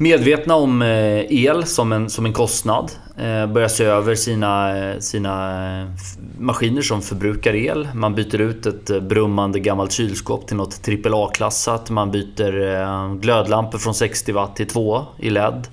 [0.00, 2.92] medvetna om eh, el som en, som en kostnad.
[3.18, 5.94] Eh, börjar se över sina, eh, sina
[6.38, 7.88] maskiner som förbrukar el.
[7.94, 11.90] Man byter ut ett brummande gammalt kylskåp till något AAA-klassat.
[11.90, 15.68] Man byter glödlampor från 60 watt till 2 i LED.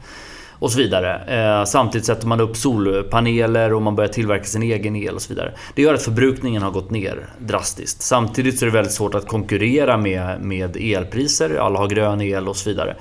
[0.59, 1.65] Och så vidare.
[1.67, 5.53] Samtidigt sätter man upp solpaneler och man börjar tillverka sin egen el och så vidare.
[5.75, 8.01] Det gör att förbrukningen har gått ner drastiskt.
[8.01, 11.55] Samtidigt så är det väldigt svårt att konkurrera med, med elpriser.
[11.55, 12.95] Alla har grön el och så vidare.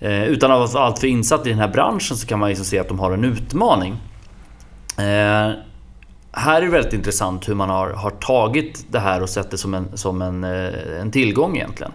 [0.00, 2.78] Eh, utan att vara alltför insatt i den här branschen så kan man liksom se
[2.78, 3.92] att de har en utmaning.
[4.98, 5.52] Eh,
[6.32, 9.58] här är det väldigt intressant hur man har, har tagit det här och sett det
[9.58, 11.92] som, en, som en, eh, en tillgång egentligen.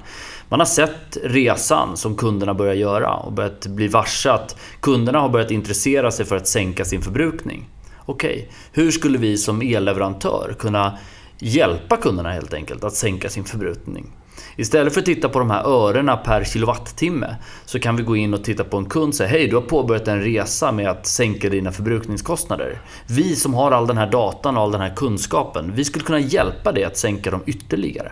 [0.50, 5.30] Man har sett resan som kunderna börjar göra och börjat bli varse att kunderna har
[5.30, 7.70] börjat intressera sig för att sänka sin förbrukning.
[8.06, 10.98] Okej, okay, hur skulle vi som elleverantör kunna
[11.40, 14.12] hjälpa kunderna helt enkelt att sänka sin förbrukning?
[14.56, 18.34] Istället för att titta på de här örena per kilowattimme så kan vi gå in
[18.34, 21.06] och titta på en kund och säga Hej, du har påbörjat en resa med att
[21.06, 22.80] sänka dina förbrukningskostnader.
[23.08, 26.20] Vi som har all den här datan och all den här kunskapen, vi skulle kunna
[26.20, 28.12] hjälpa dig att sänka dem ytterligare.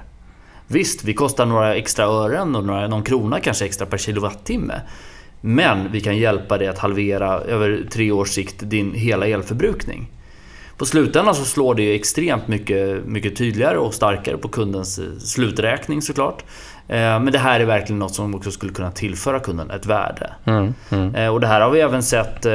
[0.67, 4.81] Visst, vi kostar några extra ören och några, någon krona kanske extra per kilowattimme.
[5.41, 10.09] Men vi kan hjälpa dig att halvera över tre års sikt din hela elförbrukning.
[10.77, 16.01] På slutändan så slår det extremt mycket, mycket tydligare och starkare på kundens eh, sluträkning
[16.01, 16.43] såklart.
[16.88, 20.34] Eh, men det här är verkligen något som också skulle kunna tillföra kunden ett värde.
[20.46, 21.15] Mm, mm.
[21.15, 22.52] Eh, och det här har vi även sett eh,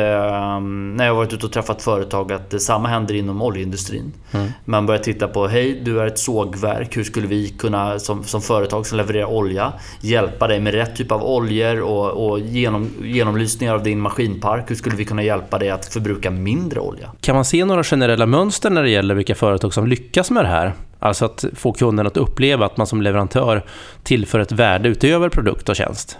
[0.61, 4.12] när jag varit ute och träffat företag att samma händer inom oljeindustrin.
[4.33, 4.49] Mm.
[4.64, 8.43] Man börjar titta på, hej du är ett sågverk, hur skulle vi kunna som, som
[8.43, 13.75] företag som levererar olja hjälpa dig med rätt typ av oljor och, och genom, genomlysningar
[13.75, 14.71] av din maskinpark.
[14.71, 17.12] Hur skulle vi kunna hjälpa dig att förbruka mindre olja?
[17.21, 20.49] Kan man se några generella mönster när det gäller vilka företag som lyckas med det
[20.49, 20.73] här?
[20.98, 23.64] Alltså att få kunden att uppleva att man som leverantör
[24.02, 26.18] tillför ett värde utöver produkt och tjänst.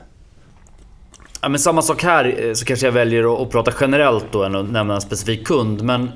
[1.41, 4.55] Ja, men samma sak här, eh, så kanske jag väljer att, prata generellt då än
[4.55, 5.83] att nämna en specifik kund.
[5.83, 6.11] Men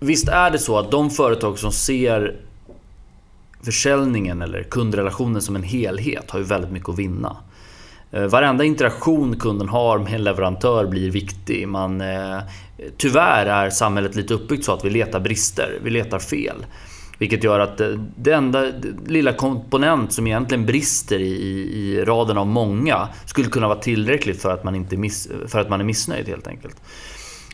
[0.00, 2.36] visst är det så att de företag som ser
[3.62, 7.36] försäljningen eller kundrelationen som en helhet har ju väldigt mycket att vinna.
[8.10, 11.68] Eh, varenda interaktion kunden har med en leverantör blir viktig.
[11.68, 12.38] Man, eh,
[12.96, 16.66] tyvärr är samhället lite uppbyggt så att vi letar brister, vi letar fel.
[17.24, 18.64] Vilket gör att eh, det enda
[19.06, 21.32] lilla komponent som egentligen brister i,
[21.74, 25.68] i, raden av många skulle kunna vara tillräckligt för att man, inte miss, för att
[25.68, 26.76] man är missnöjd helt enkelt.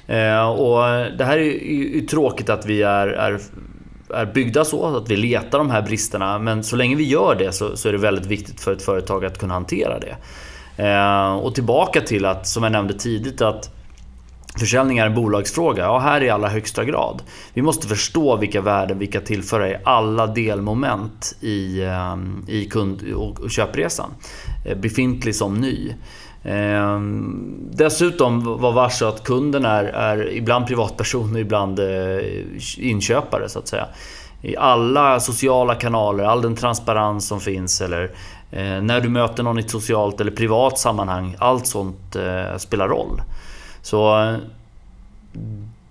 [0.06, 0.82] Eh, och
[1.18, 3.40] det här är ju, ju tråkigt att vi är, är,
[4.14, 6.38] är byggda så, att vi letar de här bristerna.
[6.38, 9.24] Men så länge vi gör det så, så är det väldigt viktigt för ett företag
[9.24, 10.16] att kunna hantera det.
[10.84, 13.79] Eh, och tillbaka till att, som jag nämnde tidigt, att
[14.60, 15.82] Försäljning är en bolagsfråga.
[15.82, 17.22] Ja, här i allra högsta grad.
[17.54, 23.12] Vi måste förstå vilka värden vi kan tillföra i alla delmoment i, ehm, i kund
[23.12, 24.10] och köpresan.
[24.66, 25.94] Eh, befintlig som ny.
[26.44, 32.18] Ehm, dessutom var varse att kunden är, är ibland privatperson och ibland eh,
[32.78, 33.86] inköpare så att säga.
[34.42, 38.04] I alla sociala kanaler, all den transparens som finns eller
[38.50, 41.36] eh, när du möter någon i ett socialt eller privat sammanhang.
[41.38, 42.16] Allt sånt
[42.58, 43.20] spelar roll.
[43.82, 44.36] Så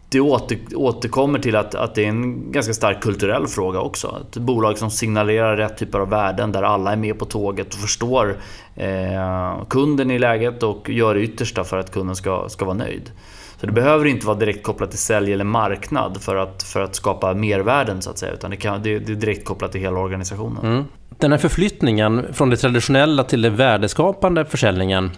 [0.09, 4.17] det åter, återkommer till att, att det är en ganska stark kulturell fråga också.
[4.29, 7.79] Ett bolag som signalerar rätt typer av värden där alla är med på tåget och
[7.79, 8.37] förstår
[8.75, 13.11] eh, kunden i läget och gör det yttersta för att kunden ska, ska vara nöjd.
[13.59, 16.95] Så det behöver inte vara direkt kopplat till sälj eller marknad för att, för att
[16.95, 18.33] skapa mervärden så att säga.
[18.33, 20.65] Utan det, kan, det, det är direkt kopplat till hela organisationen.
[20.65, 20.83] Mm.
[21.09, 25.11] Den här förflyttningen från det traditionella till den värdeskapande försäljningen.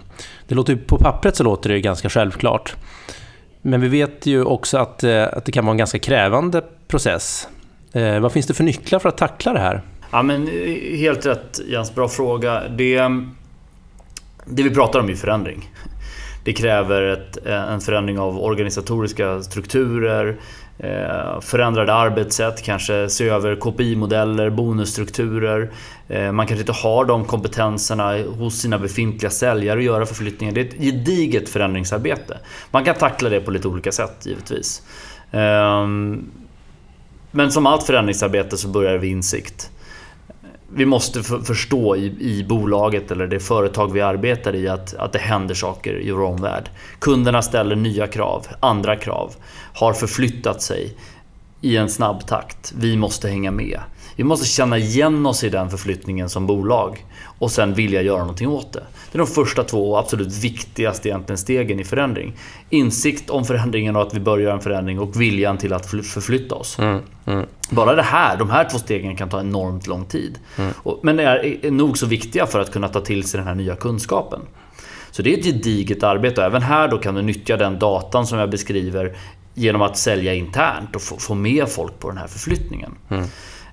[0.48, 2.76] Det låter ju, på pappret så låter det ganska självklart.
[3.62, 7.48] Men vi vet ju också att, eh, att det kan vara en ganska krävande process.
[7.94, 9.82] Eh, vad finns det för nycklar för att tackla det här?
[10.12, 12.62] Ja, men eh, helt rätt Jens, bra fråga.
[12.70, 13.02] Det,
[14.46, 15.70] det vi pratar om är förändring.
[16.44, 20.38] Det kräver ett, eh, en förändring av organisatoriska strukturer,
[20.80, 25.72] eh, förändrade arbetssätt, kanske se över KPI-modeller, bonusstrukturer.
[26.08, 30.54] Eh, man kanske inte har de kompetenserna hos sina befintliga säljare att göra förflyttningar.
[30.54, 32.38] Det är ett gediget förändringsarbete.
[32.72, 34.82] Man kan tackla det på lite olika sätt givetvis.
[35.32, 36.32] Ehm,
[37.32, 39.72] men som allt förändringsarbete så börjar det vid insikt
[40.76, 45.20] vi måste förstå i, i bolaget eller det företag vi arbetar i att, att det
[45.20, 46.70] händer saker i vår omvärld.
[47.00, 49.34] Kunderna ställer nya krav, andra krav,
[49.74, 50.98] har förflyttat sig
[51.62, 52.74] i en snabb takt.
[52.78, 53.80] Vi måste hänga med.
[54.16, 57.06] Vi måste känna igen oss i den förflyttningen som bolag
[57.42, 58.84] och sen vilja göra någonting åt det.
[59.12, 62.34] Det är de första två och absolut viktigaste egentligen stegen i förändring.
[62.70, 66.56] Insikt om förändringen och att vi bör göra en förändring och viljan till att förflytta
[66.56, 66.80] oss.
[66.80, 67.46] Mm, mm.
[67.70, 70.40] Bara det här, de här två stegen kan ta enormt lång tid.
[70.58, 70.74] Mm.
[71.04, 74.42] Men är nog så viktiga för att kunna ta till sig den här nya kunskapen.
[75.12, 78.28] Så det är ett gediget arbete och även här då kan du nyttja den datan
[78.28, 79.16] som jag beskriver
[79.54, 82.92] genom att sälja internt och få med folk på den här förflyttningen.
[83.10, 83.26] Mm.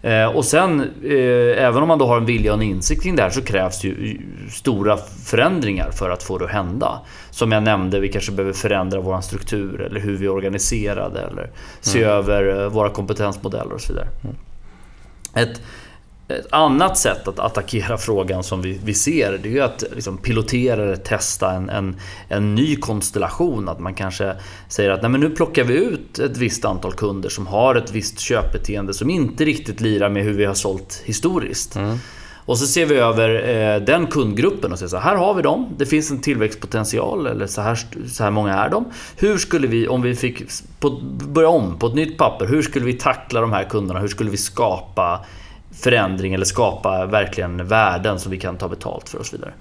[0.08, 3.16] Eh, och sen, eh, även om man då har en vilja och en insikt kring
[3.16, 7.00] det här så krävs ju stora förändringar för att få det att hända.
[7.30, 11.50] Som jag nämnde, vi kanske behöver förändra vår struktur eller hur vi är organiserade eller
[11.80, 12.10] se mm.
[12.10, 14.08] över eh, våra kompetensmodeller och så vidare.
[14.24, 14.36] Mm.
[15.34, 15.60] Ett,
[16.28, 20.18] ett annat sätt att attackera frågan som vi, vi ser det är ju att liksom
[20.18, 21.96] pilotera eller testa en, en,
[22.28, 23.68] en, ny konstellation.
[23.68, 24.34] Att man kanske
[24.68, 27.92] säger att Nej, men nu plockar vi ut ett visst antal kunder som har ett
[27.92, 31.76] visst köpbeteende som inte riktigt lirar med hur vi har sålt historiskt.
[31.76, 31.98] Mm.
[32.48, 35.42] Och så ser vi över eh, den kundgruppen och säger så här, här har vi
[35.42, 35.68] dem.
[35.76, 38.84] Det finns en tillväxtpotential eller så här, så här många är de.
[39.16, 40.42] Hur skulle vi, om vi fick
[40.80, 40.90] på,
[41.28, 44.00] börja om på ett nytt papper, hur skulle vi tackla de här kunderna?
[44.00, 45.24] Hur skulle vi skapa
[45.80, 49.52] förändring eller skapa verkligen värden som vi kan ta betalt för och så vidare.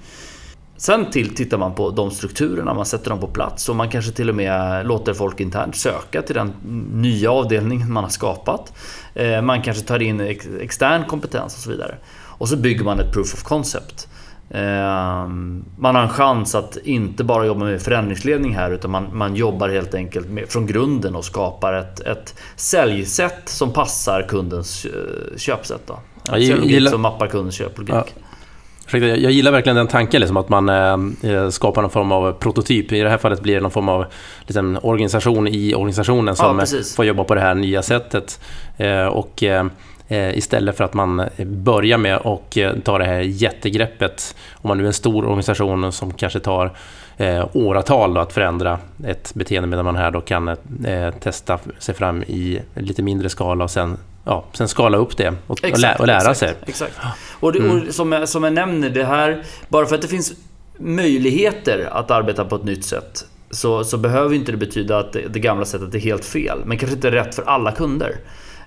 [0.77, 4.12] Sen till tittar man på de strukturerna, man sätter dem på plats och man kanske
[4.12, 6.53] till och med låter folk internt söka till den
[6.93, 8.73] nya avdelningen man har skapat.
[9.13, 11.95] Eh, man kanske tar in extern kompetens och så vidare.
[12.15, 14.08] Och så bygger man ett proof of concept.
[14.49, 19.36] Ehm, man har en chans att inte bara jobba med förändringsledning här utan man, man
[19.36, 25.38] jobbar helt enkelt med, från grunden och skapar ett, ett säljsätt som passar kundens eh,
[25.38, 25.81] köpsätt.
[25.88, 25.99] Då.
[26.36, 27.95] Ett gillar, som mappar kundens köplogik.
[27.95, 28.23] Ja.
[28.91, 32.91] Jag gillar verkligen den tanken, liksom, att man eh, skapar någon form av prototyp.
[32.91, 34.05] I det här fallet blir det någon form av
[34.41, 38.39] liksom, organisation i organisationen som ja, får jobba på det här nya sättet.
[38.77, 39.65] Eh, och eh,
[40.09, 44.87] Istället för att man börjar med att ta det här jättegreppet, om man nu är
[44.87, 46.71] en stor organisation som kanske tar
[47.17, 51.95] eh, åratal då, att förändra ett beteende medan man här då kan eh, testa sig
[51.95, 55.79] fram i lite mindre skala och sen ja, sen skala upp det och, exakt, och,
[55.79, 56.53] lä och lära exakt, sig.
[56.65, 56.93] Exakt.
[57.39, 60.33] Och, det, och som, jag, som jag nämner, det här, bara för att det finns
[60.77, 65.27] möjligheter att arbeta på ett nytt sätt så, så behöver inte det betyda att det,
[65.27, 66.59] det, gamla sättet är helt fel.
[66.65, 68.15] Men kanske inte rätt för alla kunder.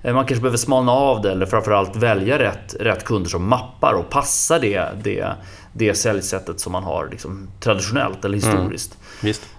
[0.03, 3.95] Eh, man kanske behöver smalna av det eller framförallt välja rätt, rätt kunder som mappar
[3.95, 5.27] och passar det, det,
[5.73, 8.51] det säljsättet som man har liksom, traditionellt eller mm.
[8.51, 8.99] historiskt.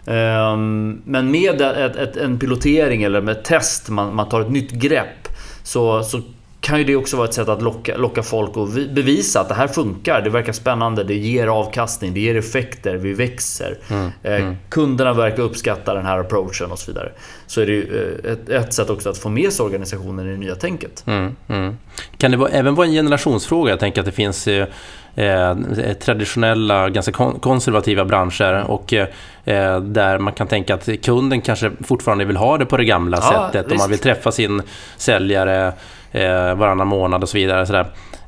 [0.05, 4.51] Mm, men med ett, ett, en pilotering eller med ett test, man, man tar ett
[4.51, 5.27] nytt grepp
[5.63, 6.21] så, så
[6.61, 9.55] kan ju det också vara ett sätt att locka, locka folk och bevisa att det
[9.55, 10.21] här funkar.
[10.21, 13.77] Det verkar spännande, det ger avkastning, det ger effekter, vi växer.
[13.89, 14.55] Mm, eh, mm.
[14.69, 17.11] Kunderna verkar uppskatta den här approachen och så vidare.
[17.47, 20.31] Så är det ju eh, ett, ett sätt också att få med sig organisationen i
[20.31, 21.03] det nya tänket.
[21.07, 21.77] Mm, mm.
[22.17, 23.69] kan det vara, även vara en generationsfråga?
[23.69, 24.67] Jag tänker att det finns eh,
[25.15, 25.57] eh
[25.99, 32.37] traditionella, ganska konservativa branscher och eh, där man kan tänka att kunden kanske fortfarande vill
[32.37, 33.65] ha det på det gamla ja, sättet.
[33.65, 33.71] Visst.
[33.71, 34.61] Och man vill träffa sin
[34.97, 35.73] säljare
[36.11, 37.65] eh, varannan månad och så vidare.
[37.65, 37.75] Så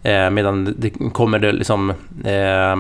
[0.10, 1.90] eh, medan det kommer det liksom...
[2.26, 2.76] Eh,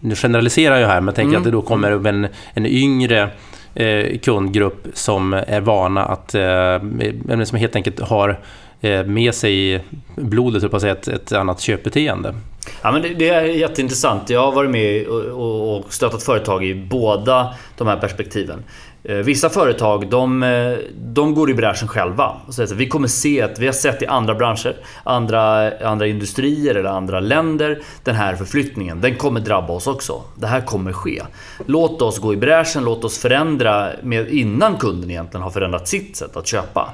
[0.00, 1.38] nu generaliserar jag här, men jag tänker mm.
[1.40, 3.30] att det då kommer upp en, en yngre
[3.74, 6.34] eh, kundgrupp som är vana att...
[6.34, 8.40] Eh, som helt enkelt har
[8.80, 9.80] eh, med sig i
[10.16, 12.34] blodet, på ett, ett annat köpbeteende.
[12.82, 14.30] Ja, men det, det, är jätteintressant.
[14.30, 18.64] Jag har varit med och, och stöttat företag i båda de här perspektiven.
[19.08, 22.36] Eh, vissa företag de, eh, de går i bräschen själva.
[22.48, 26.90] Så vi kommer se att vi har sett i andra branscher, andra, andra industrier eller
[26.90, 29.00] andra länder den här förflyttningen.
[29.00, 30.22] Den kommer drabba oss också.
[30.34, 31.22] Det här kommer ske.
[31.66, 36.16] Låt oss gå i bräschen, låt oss förändra med, innan kunden egentligen har förändrat sitt
[36.16, 36.90] sätt att köpa.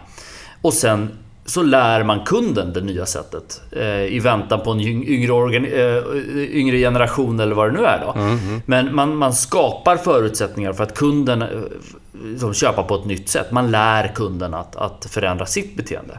[0.62, 1.08] Och sen
[1.46, 6.56] så lär man kunden det nya sättet eh, i väntan på en yngre, organ, eh,
[6.56, 8.00] yngre generation eller vad det nu är.
[8.00, 8.20] Då.
[8.20, 8.60] Mm, mm.
[8.66, 11.48] Men man, man skapar förutsättningar för att kunden eh,
[12.22, 13.50] liksom, köpa på ett nytt sätt.
[13.50, 16.18] Man lär kunden att, att förändra sitt beteende.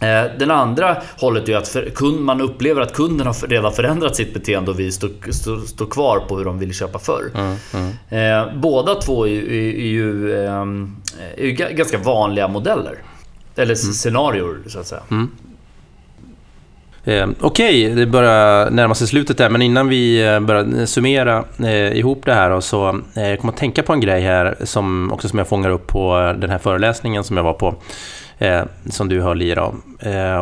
[0.00, 4.16] Eh, den andra hållet är att för, kund, man upplever att kunden har redan förändrat
[4.16, 7.30] sitt beteende och vi står, står, står kvar på hur de vill köpa förr.
[7.34, 8.48] Mm, mm.
[8.48, 10.90] Eh, båda två är, är, är ju är,
[11.36, 12.98] är ganska vanliga modeller.
[13.56, 13.76] Eller mm.
[13.76, 15.02] scenarior, så att säga.
[17.04, 21.44] Eh, Okej, okay, det börjar närma sig slutet där, men innan vi eh, börjar summera
[21.58, 24.56] eh, ihop det här och så eh, jag kommer att tänka på en grej här
[24.60, 27.74] som också som jag fångar upp på den här föreläsningen som jag var på,
[28.38, 29.74] eh, som du höll i då.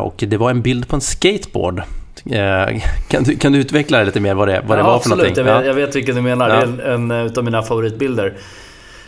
[0.01, 1.81] Och det var en bild på en skateboard.
[2.25, 4.95] Eh, kan, du, kan du utveckla det lite mer vad det, vad det ja, var
[4.95, 5.19] absolut.
[5.19, 5.45] för någonting?
[5.45, 6.49] Jag vet, jag vet vilken du menar.
[6.49, 6.65] Ja.
[6.65, 8.33] Det är en, en av mina favoritbilder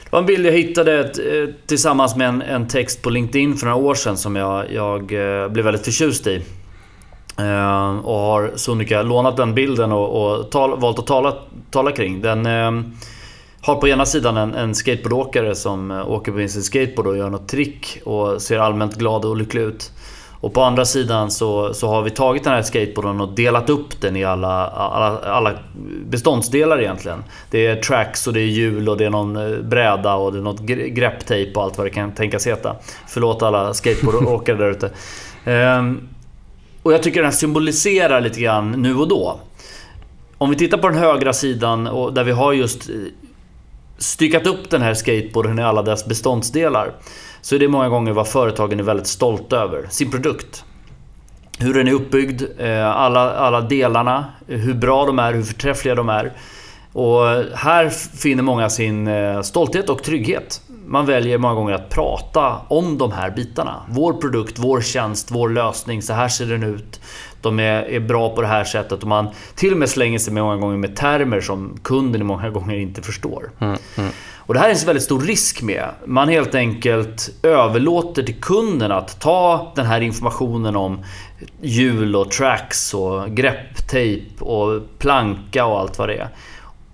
[0.09, 3.77] var en bild jag hittade eh, tillsammans med en, en, text på LinkedIn för några
[3.77, 5.05] år sedan som jag, jag
[5.51, 6.41] blev väldigt förtjust i.
[7.38, 11.34] Ehm, och har Sunika lånat den bilden och, och tal, valt att tala,
[11.72, 12.22] tala kring.
[12.22, 12.93] Den ehm,
[13.62, 17.30] har på ena sidan en, en skateboardåkare som eh, åker på sin skateboard och gör
[17.30, 19.91] något trick och ser allmänt glad och lycklig ut.
[20.43, 24.02] Och på andra sidan så, så har vi tagit den här skateboarden och delat upp
[24.02, 25.52] den i alla, alla, alla
[26.06, 27.24] beståndsdelar egentligen.
[27.52, 30.39] Det är tracks och det är hjul och det är någon eh, bräda och det
[30.39, 32.76] är något grepptejp och allt vad det kan tänkas heta.
[33.08, 34.89] Förlåt alla skateboardåkare där ute.
[35.46, 36.12] Ehm,
[36.84, 39.39] och jag tycker den symboliserar lite grann nu och då.
[40.38, 42.96] Om vi tittar på den högra sidan och där vi har just eh,
[43.98, 46.91] styckat upp den här skateboarden i alla dess beståndsdelar
[47.41, 49.88] så är det många gånger vad företagen är väldigt stolta över.
[49.89, 50.65] Sin produkt.
[51.60, 56.10] Hur den är uppbyggd, eh, alla, alla delarna, hur bra de är, hur förträffliga de
[56.10, 56.34] är.
[56.93, 60.62] Och här finner många sin eh, stolthet och trygghet.
[60.86, 63.82] Man väljer många gånger att prata om de här bitarna.
[63.89, 66.02] Vår produkt, vår tjänst, vår lösning.
[66.02, 67.02] Så här ser den ut.
[67.41, 69.02] De är, är bra på det här sättet.
[69.02, 72.76] Och man till och med slänger sig många gånger med termer som kunden många gånger
[72.76, 73.52] inte förstår.
[73.60, 74.12] Mm, mm.
[74.46, 75.89] Och det här är en väldigt stor risk med.
[76.06, 81.00] Man helt enkelt överlåter till kunden att ta den här informationen om
[81.62, 86.29] hjul och tracks och grepptejp och planka och allt vad det är.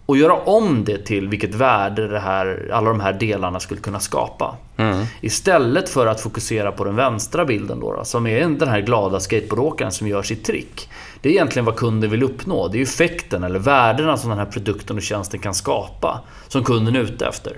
[0.10, 4.00] Och göra om det till vilket värde det här, alla de här delarna skulle kunna
[4.00, 4.56] skapa.
[4.78, 5.06] Mm.
[5.22, 9.20] Istället för att fokusera på den vänstra bilden då, då, som är den här glada
[9.20, 10.90] skateboardåkaren som gör sitt trick.
[11.22, 12.68] Det är egentligen vad kunden vill uppnå.
[12.68, 16.22] Det är effekten eller värdena som den här produkten och tjänsten kan skapa.
[16.48, 17.58] Som kunden är ute efter.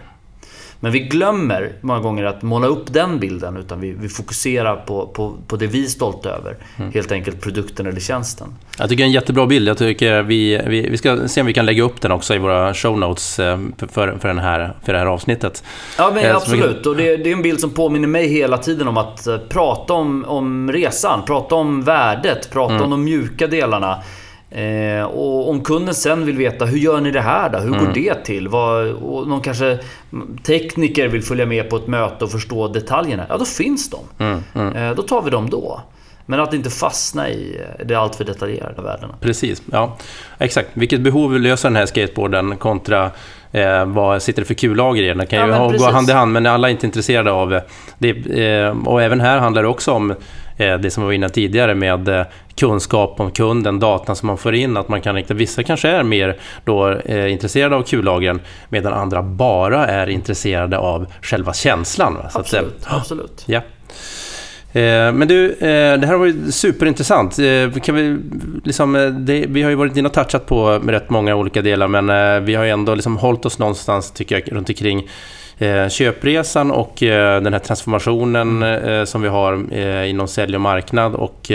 [0.83, 5.07] Men vi glömmer många gånger att måla upp den bilden utan vi, vi fokuserar på,
[5.07, 6.57] på, på det vi är stolta över.
[6.77, 6.91] Mm.
[6.91, 8.47] Helt enkelt produkten eller tjänsten.
[8.77, 9.67] Jag tycker det är en jättebra bild.
[9.67, 12.37] Jag tycker vi, vi, vi ska se om vi kan lägga upp den också i
[12.37, 15.63] våra show notes eh, för, för, den här, för det här avsnittet.
[15.97, 16.85] Ja, men absolut.
[16.85, 19.93] Och det, det är en bild som påminner mig hela tiden om att eh, prata
[19.93, 22.83] om, om resan, prata om värdet, prata mm.
[22.83, 24.03] om de mjuka delarna.
[24.51, 27.57] Eh, och om kunden sen vill veta hur gör ni det här då?
[27.57, 27.85] Hur mm.
[27.85, 28.47] går det till?
[28.47, 29.79] Vad, och någon kanske
[30.43, 33.25] tekniker vill följa med på ett möte och förstå detaljerna.
[33.29, 33.99] Ja, då finns de.
[34.17, 34.43] Mm.
[34.53, 34.75] Mm.
[34.75, 35.81] Eh, då tar vi dem då.
[36.25, 39.15] Men att inte fastna i det alltför detaljerade värdena.
[39.21, 39.97] Precis, ja.
[40.37, 40.69] Exakt.
[40.73, 43.11] Vilket behov löser den här skateboarden kontra
[43.51, 45.17] eh, vad sitter det för kullager i den?
[45.17, 47.61] Det kan ju ja, gå hand i hand, men alla är inte intresserade av
[47.97, 48.09] det.
[48.09, 50.15] Eh, och även här handlar det också om Eh,
[50.57, 52.25] det som vi var inne tidigare med eh,
[52.55, 56.03] kunskap om kunden, datan som man får in, att man kan rikta, vissa kanske är
[56.03, 62.13] mer då, eh, intresserade av kullagren medan andra bara är intresserade av själva känslan.
[62.13, 62.29] Va?
[62.33, 63.43] Absolut, att, absolut.
[63.45, 63.61] Ja.
[65.13, 67.35] Men du, det här var ju superintressant.
[67.83, 68.17] Kan vi,
[68.63, 68.93] liksom,
[69.25, 72.55] det, vi har ju varit inne och touchat på rätt många olika delar men vi
[72.55, 75.40] har ju ändå liksom hållit oss någonstans, tycker jag, runt omkring Eh,
[75.89, 79.73] köpresan och eh, den här transformationen eh, som vi har
[80.05, 81.51] inom sälj och marknad och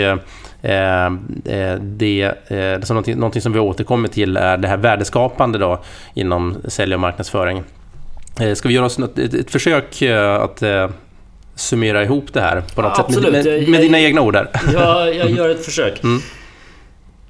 [1.81, 2.31] det,
[2.75, 5.83] alltså någonting, någonting som vi återkommer till är det här värdeskapande då
[6.13, 7.63] inom sälj och marknadsföring.
[8.55, 10.01] Ska vi göra oss ett, ett försök
[10.41, 10.63] att
[11.55, 14.33] summera ihop det här på något ja, sätt med, med, med jag, dina egna ord
[14.33, 14.49] där?
[14.73, 16.03] Ja, jag gör ett försök.
[16.03, 16.21] Mm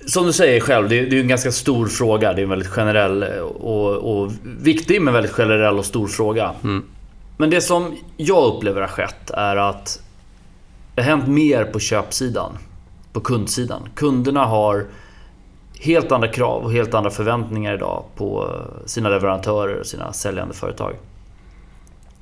[0.08, 2.34] som du säger själv, det är, det är en ganska stor fråga.
[2.34, 6.54] Det är en väldigt generell och, och viktig men väldigt generell och stor fråga.
[6.64, 6.84] Mm.
[7.38, 10.02] Men det som jag upplever har skett är att
[10.96, 12.58] det har hänt mer på köpsidan.
[13.14, 13.90] På kundsidan.
[13.96, 14.86] Kunderna har
[15.80, 18.56] helt andra krav och helt andra förväntningar idag på
[18.86, 20.96] sina leverantörer och sina säljande företag.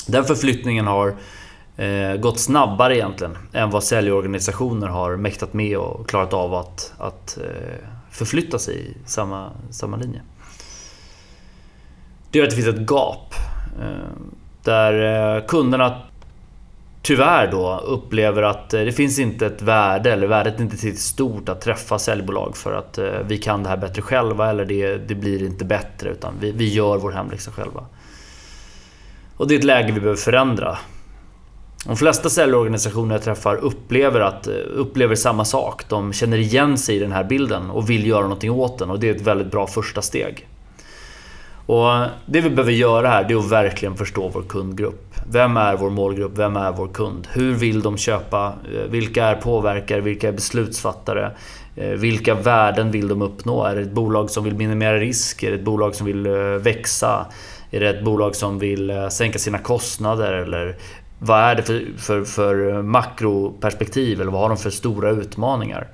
[0.07, 1.15] Den förflyttningen har
[1.78, 7.38] eh, gått snabbare egentligen än vad säljorganisationer har mäktat med och klarat av att, att
[7.38, 10.21] eh, förflytta sig i samma, samma linje.
[12.32, 13.34] Det gör att det finns ett gap
[13.82, 14.11] eh,
[14.63, 16.01] där eh, kunderna
[17.05, 21.01] tyvärr då upplever att eh, det finns inte ett värde eller värdet är inte tillräckligt
[21.01, 24.97] stort att träffa säljbolag för att eh, vi kan det här bättre själva eller det,
[24.97, 27.86] det blir inte bättre utan vi, vi gör vår hemläxa själva.
[29.38, 30.78] Och det är ett läge vi behöver förändra.
[31.86, 35.89] De flesta säljorganisationer jag träffar upplever, att, eh, upplever samma sak.
[35.89, 38.99] De känner igen sig i den här bilden och vill göra någonting åt den och
[38.99, 40.47] det är ett väldigt bra första steg.
[41.65, 41.89] Och
[42.25, 45.15] det vi behöver göra här det är att verkligen förstå vår kundgrupp.
[45.31, 46.31] Vem är vår målgrupp?
[46.38, 47.27] Vem är vår kund?
[47.31, 48.53] Hur vill de köpa?
[48.73, 50.01] Eh, vilka är påverkare?
[50.01, 51.31] Vilka är beslutsfattare?
[51.75, 53.63] Eh, vilka värden vill de uppnå?
[53.63, 55.43] Är det ett bolag som vill minimera risk?
[55.43, 56.27] Är det ett bolag som vill
[56.59, 57.25] växa?
[57.71, 60.33] Är det ett bolag som vill sänka sina kostnader?
[60.33, 60.75] Eller
[61.26, 65.88] vad är det för, för, för makroperspektiv eller vad har de för stora utmaningar?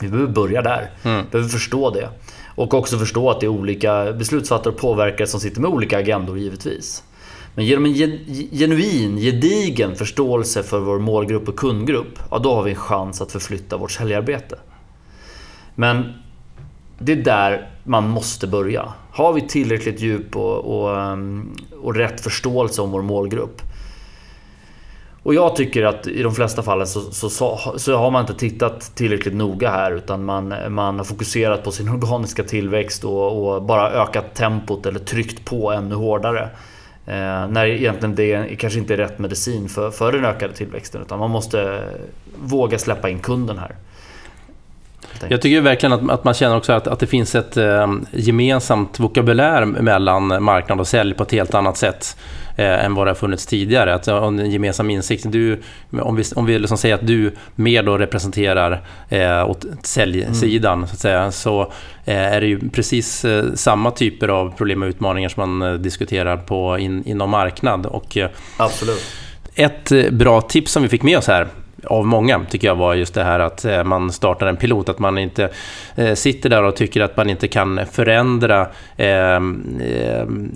[0.00, 0.90] Vi behöver börja där.
[1.02, 1.24] Mm.
[1.24, 2.08] Vi behöver förstå det.
[2.54, 6.38] Och också förstå att det är olika beslutsfattare och påverkare som sitter med olika agendor
[6.38, 7.02] givetvis.
[7.54, 7.92] Men genom en
[8.52, 13.32] genuin, gedigen förståelse för vår målgrupp och kundgrupp, ja då har vi en chans att
[13.32, 14.58] förflytta vårt säljarbete.
[15.74, 16.12] Men
[16.98, 18.92] det är där man måste börja.
[19.12, 21.18] Har vi tillräckligt djup och, och,
[21.82, 23.62] och rätt förståelse om vår målgrupp,
[25.22, 28.34] och jag tycker att i de flesta fallen så, så, så, så, har man inte
[28.34, 33.62] tittat tillräckligt noga här utan man, man har fokuserat på sin organiska tillväxt och, och
[33.62, 36.48] bara ökat tempot eller tryckt på ännu hårdare.
[37.06, 41.18] Eh, när egentligen det kanske inte är rätt medicin för, för den ökade tillväxten utan
[41.18, 41.82] man måste
[42.42, 43.74] våga släppa in kunden här.
[45.28, 49.00] Jag tycker verkligen att, att man känner också att, att det finns ett eh, gemensamt
[49.00, 52.16] vokabulär mellan marknad och sälj på ett helt annat sätt
[52.56, 53.94] eh, än vad det har funnits tidigare.
[53.94, 55.24] Att, en gemensam insikt.
[55.28, 60.78] Du, om vi, om vi liksom säger att du mer då representerar eh, åt säljsidan,
[60.78, 60.86] mm.
[60.88, 61.60] så, att säga, så
[62.04, 65.78] eh, är det ju precis eh, samma typer av problem och utmaningar som man eh,
[65.78, 67.86] diskuterar på in, inom marknad.
[67.86, 69.02] Och, eh, Absolut.
[69.54, 71.48] Ett bra tips som vi fick med oss här
[71.84, 74.88] av många, tycker jag var just det här att eh, man startar en pilot.
[74.88, 75.50] Att man inte
[75.96, 79.40] eh, sitter där och tycker att man inte kan förändra eh,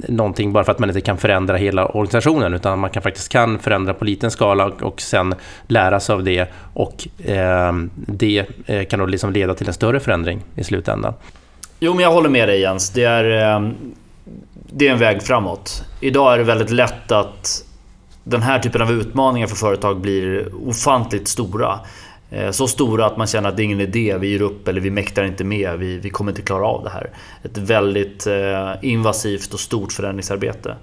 [0.08, 2.54] någonting bara för att man inte kan förändra hela organisationen.
[2.54, 5.34] Utan man kan faktiskt kan förändra på liten skala och sen
[5.66, 6.52] lära sig av det.
[6.74, 8.44] Och ehm, eh, det
[8.90, 11.14] kan då liksom leda till en större förändring i slutändan.
[11.80, 12.90] Jo, men jag håller med dig Jens.
[12.90, 13.74] Det är, ehm,
[14.54, 15.84] det är en väg framåt.
[16.00, 17.64] Idag är det väldigt lätt att
[18.24, 21.80] den här typen av utmaningar för företag blir ofantligt stora.
[22.30, 24.80] Eh, så stora att man känner att det är ingen idé, vi ger upp eller
[24.80, 27.10] vi mäktar inte med, vi, vi kommer inte klara av det här.
[27.42, 30.76] Ett väldigt eh, invasivt och stort förändringsarbete.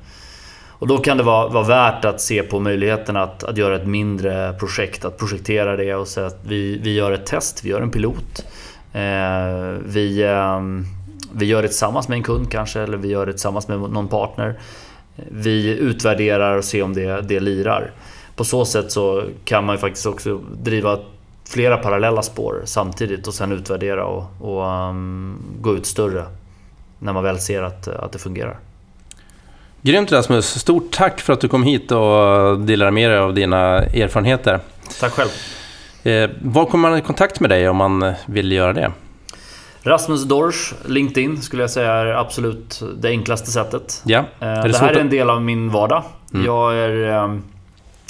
[0.69, 3.87] Och då kan det vara, vara värt att se på möjligheten att, att göra ett
[3.87, 7.81] mindre projekt, att projektera det och säga att vi, vi gör ett test, vi gör
[7.81, 8.45] en pilot.
[8.93, 9.01] Eh,
[9.85, 10.25] vi,
[11.31, 14.07] vi gör det tillsammans med en kund kanske, eller vi gör det tillsammans med någon
[14.07, 14.59] partner.
[15.31, 17.91] Vi utvärderar och ser om det, det lirar.
[18.35, 20.99] På så sätt så kan man ju faktiskt också driva
[21.49, 26.25] flera parallella spår samtidigt och sen utvärdera och, och um, gå ut större
[26.99, 28.59] när man väl ser att, att det fungerar.
[29.81, 30.45] Grymt Rasmus!
[30.45, 34.59] Stort tack för att du kom hit och delade med dig av dina erfarenheter.
[34.99, 35.29] Tack själv!
[36.03, 38.91] Eh, var kommer man i kontakt med dig om man vill göra det?
[39.83, 44.01] Rasmus Dorsch, LinkedIn skulle jag säga är absolut det enklaste sättet.
[44.05, 44.19] Ja.
[44.19, 46.03] Eh, det, det här är en del av min vardag.
[46.33, 46.45] Mm.
[46.45, 47.35] Jag, är, eh,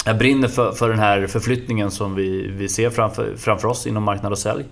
[0.04, 4.02] jag brinner för, för den här förflyttningen som vi, vi ser framför, framför oss inom
[4.02, 4.64] marknad och sälj.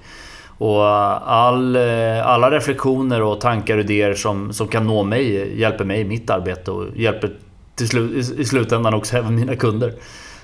[0.59, 0.87] Och
[1.31, 6.01] all, eh, alla reflektioner och tankar och idéer som, som kan nå mig hjälper mig
[6.01, 7.31] i mitt arbete och hjälper
[7.75, 9.93] till slut, i slutändan också även mina kunder.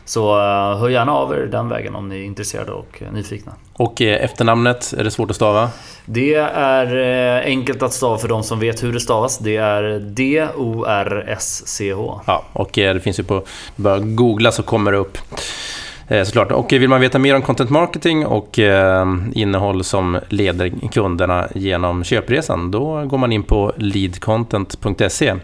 [0.05, 3.53] Så uh, hör gärna av er den vägen om ni är intresserade och nyfikna.
[3.73, 5.71] Och uh, efternamnet, är det svårt att stava?
[6.05, 9.39] Det är enkelt att stava för de som vet hur det stavas.
[9.39, 11.41] Det är D-O-R-S-C-H.
[12.27, 13.43] Ja, och det finns ju på...
[13.77, 15.19] Bara googla så kommer det upp.
[16.25, 16.53] Såklart.
[16.53, 18.59] Och vill man veta mer om content marketing och
[19.33, 25.35] innehåll som leder kunderna genom köpresan, då går man in på leadcontent.se.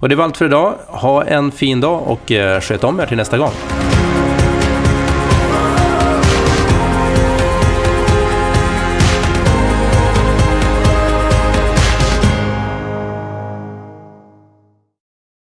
[0.00, 0.74] Och det var allt för idag.
[0.86, 3.52] Ha en fin dag och eh, sköt om er till nästa gång.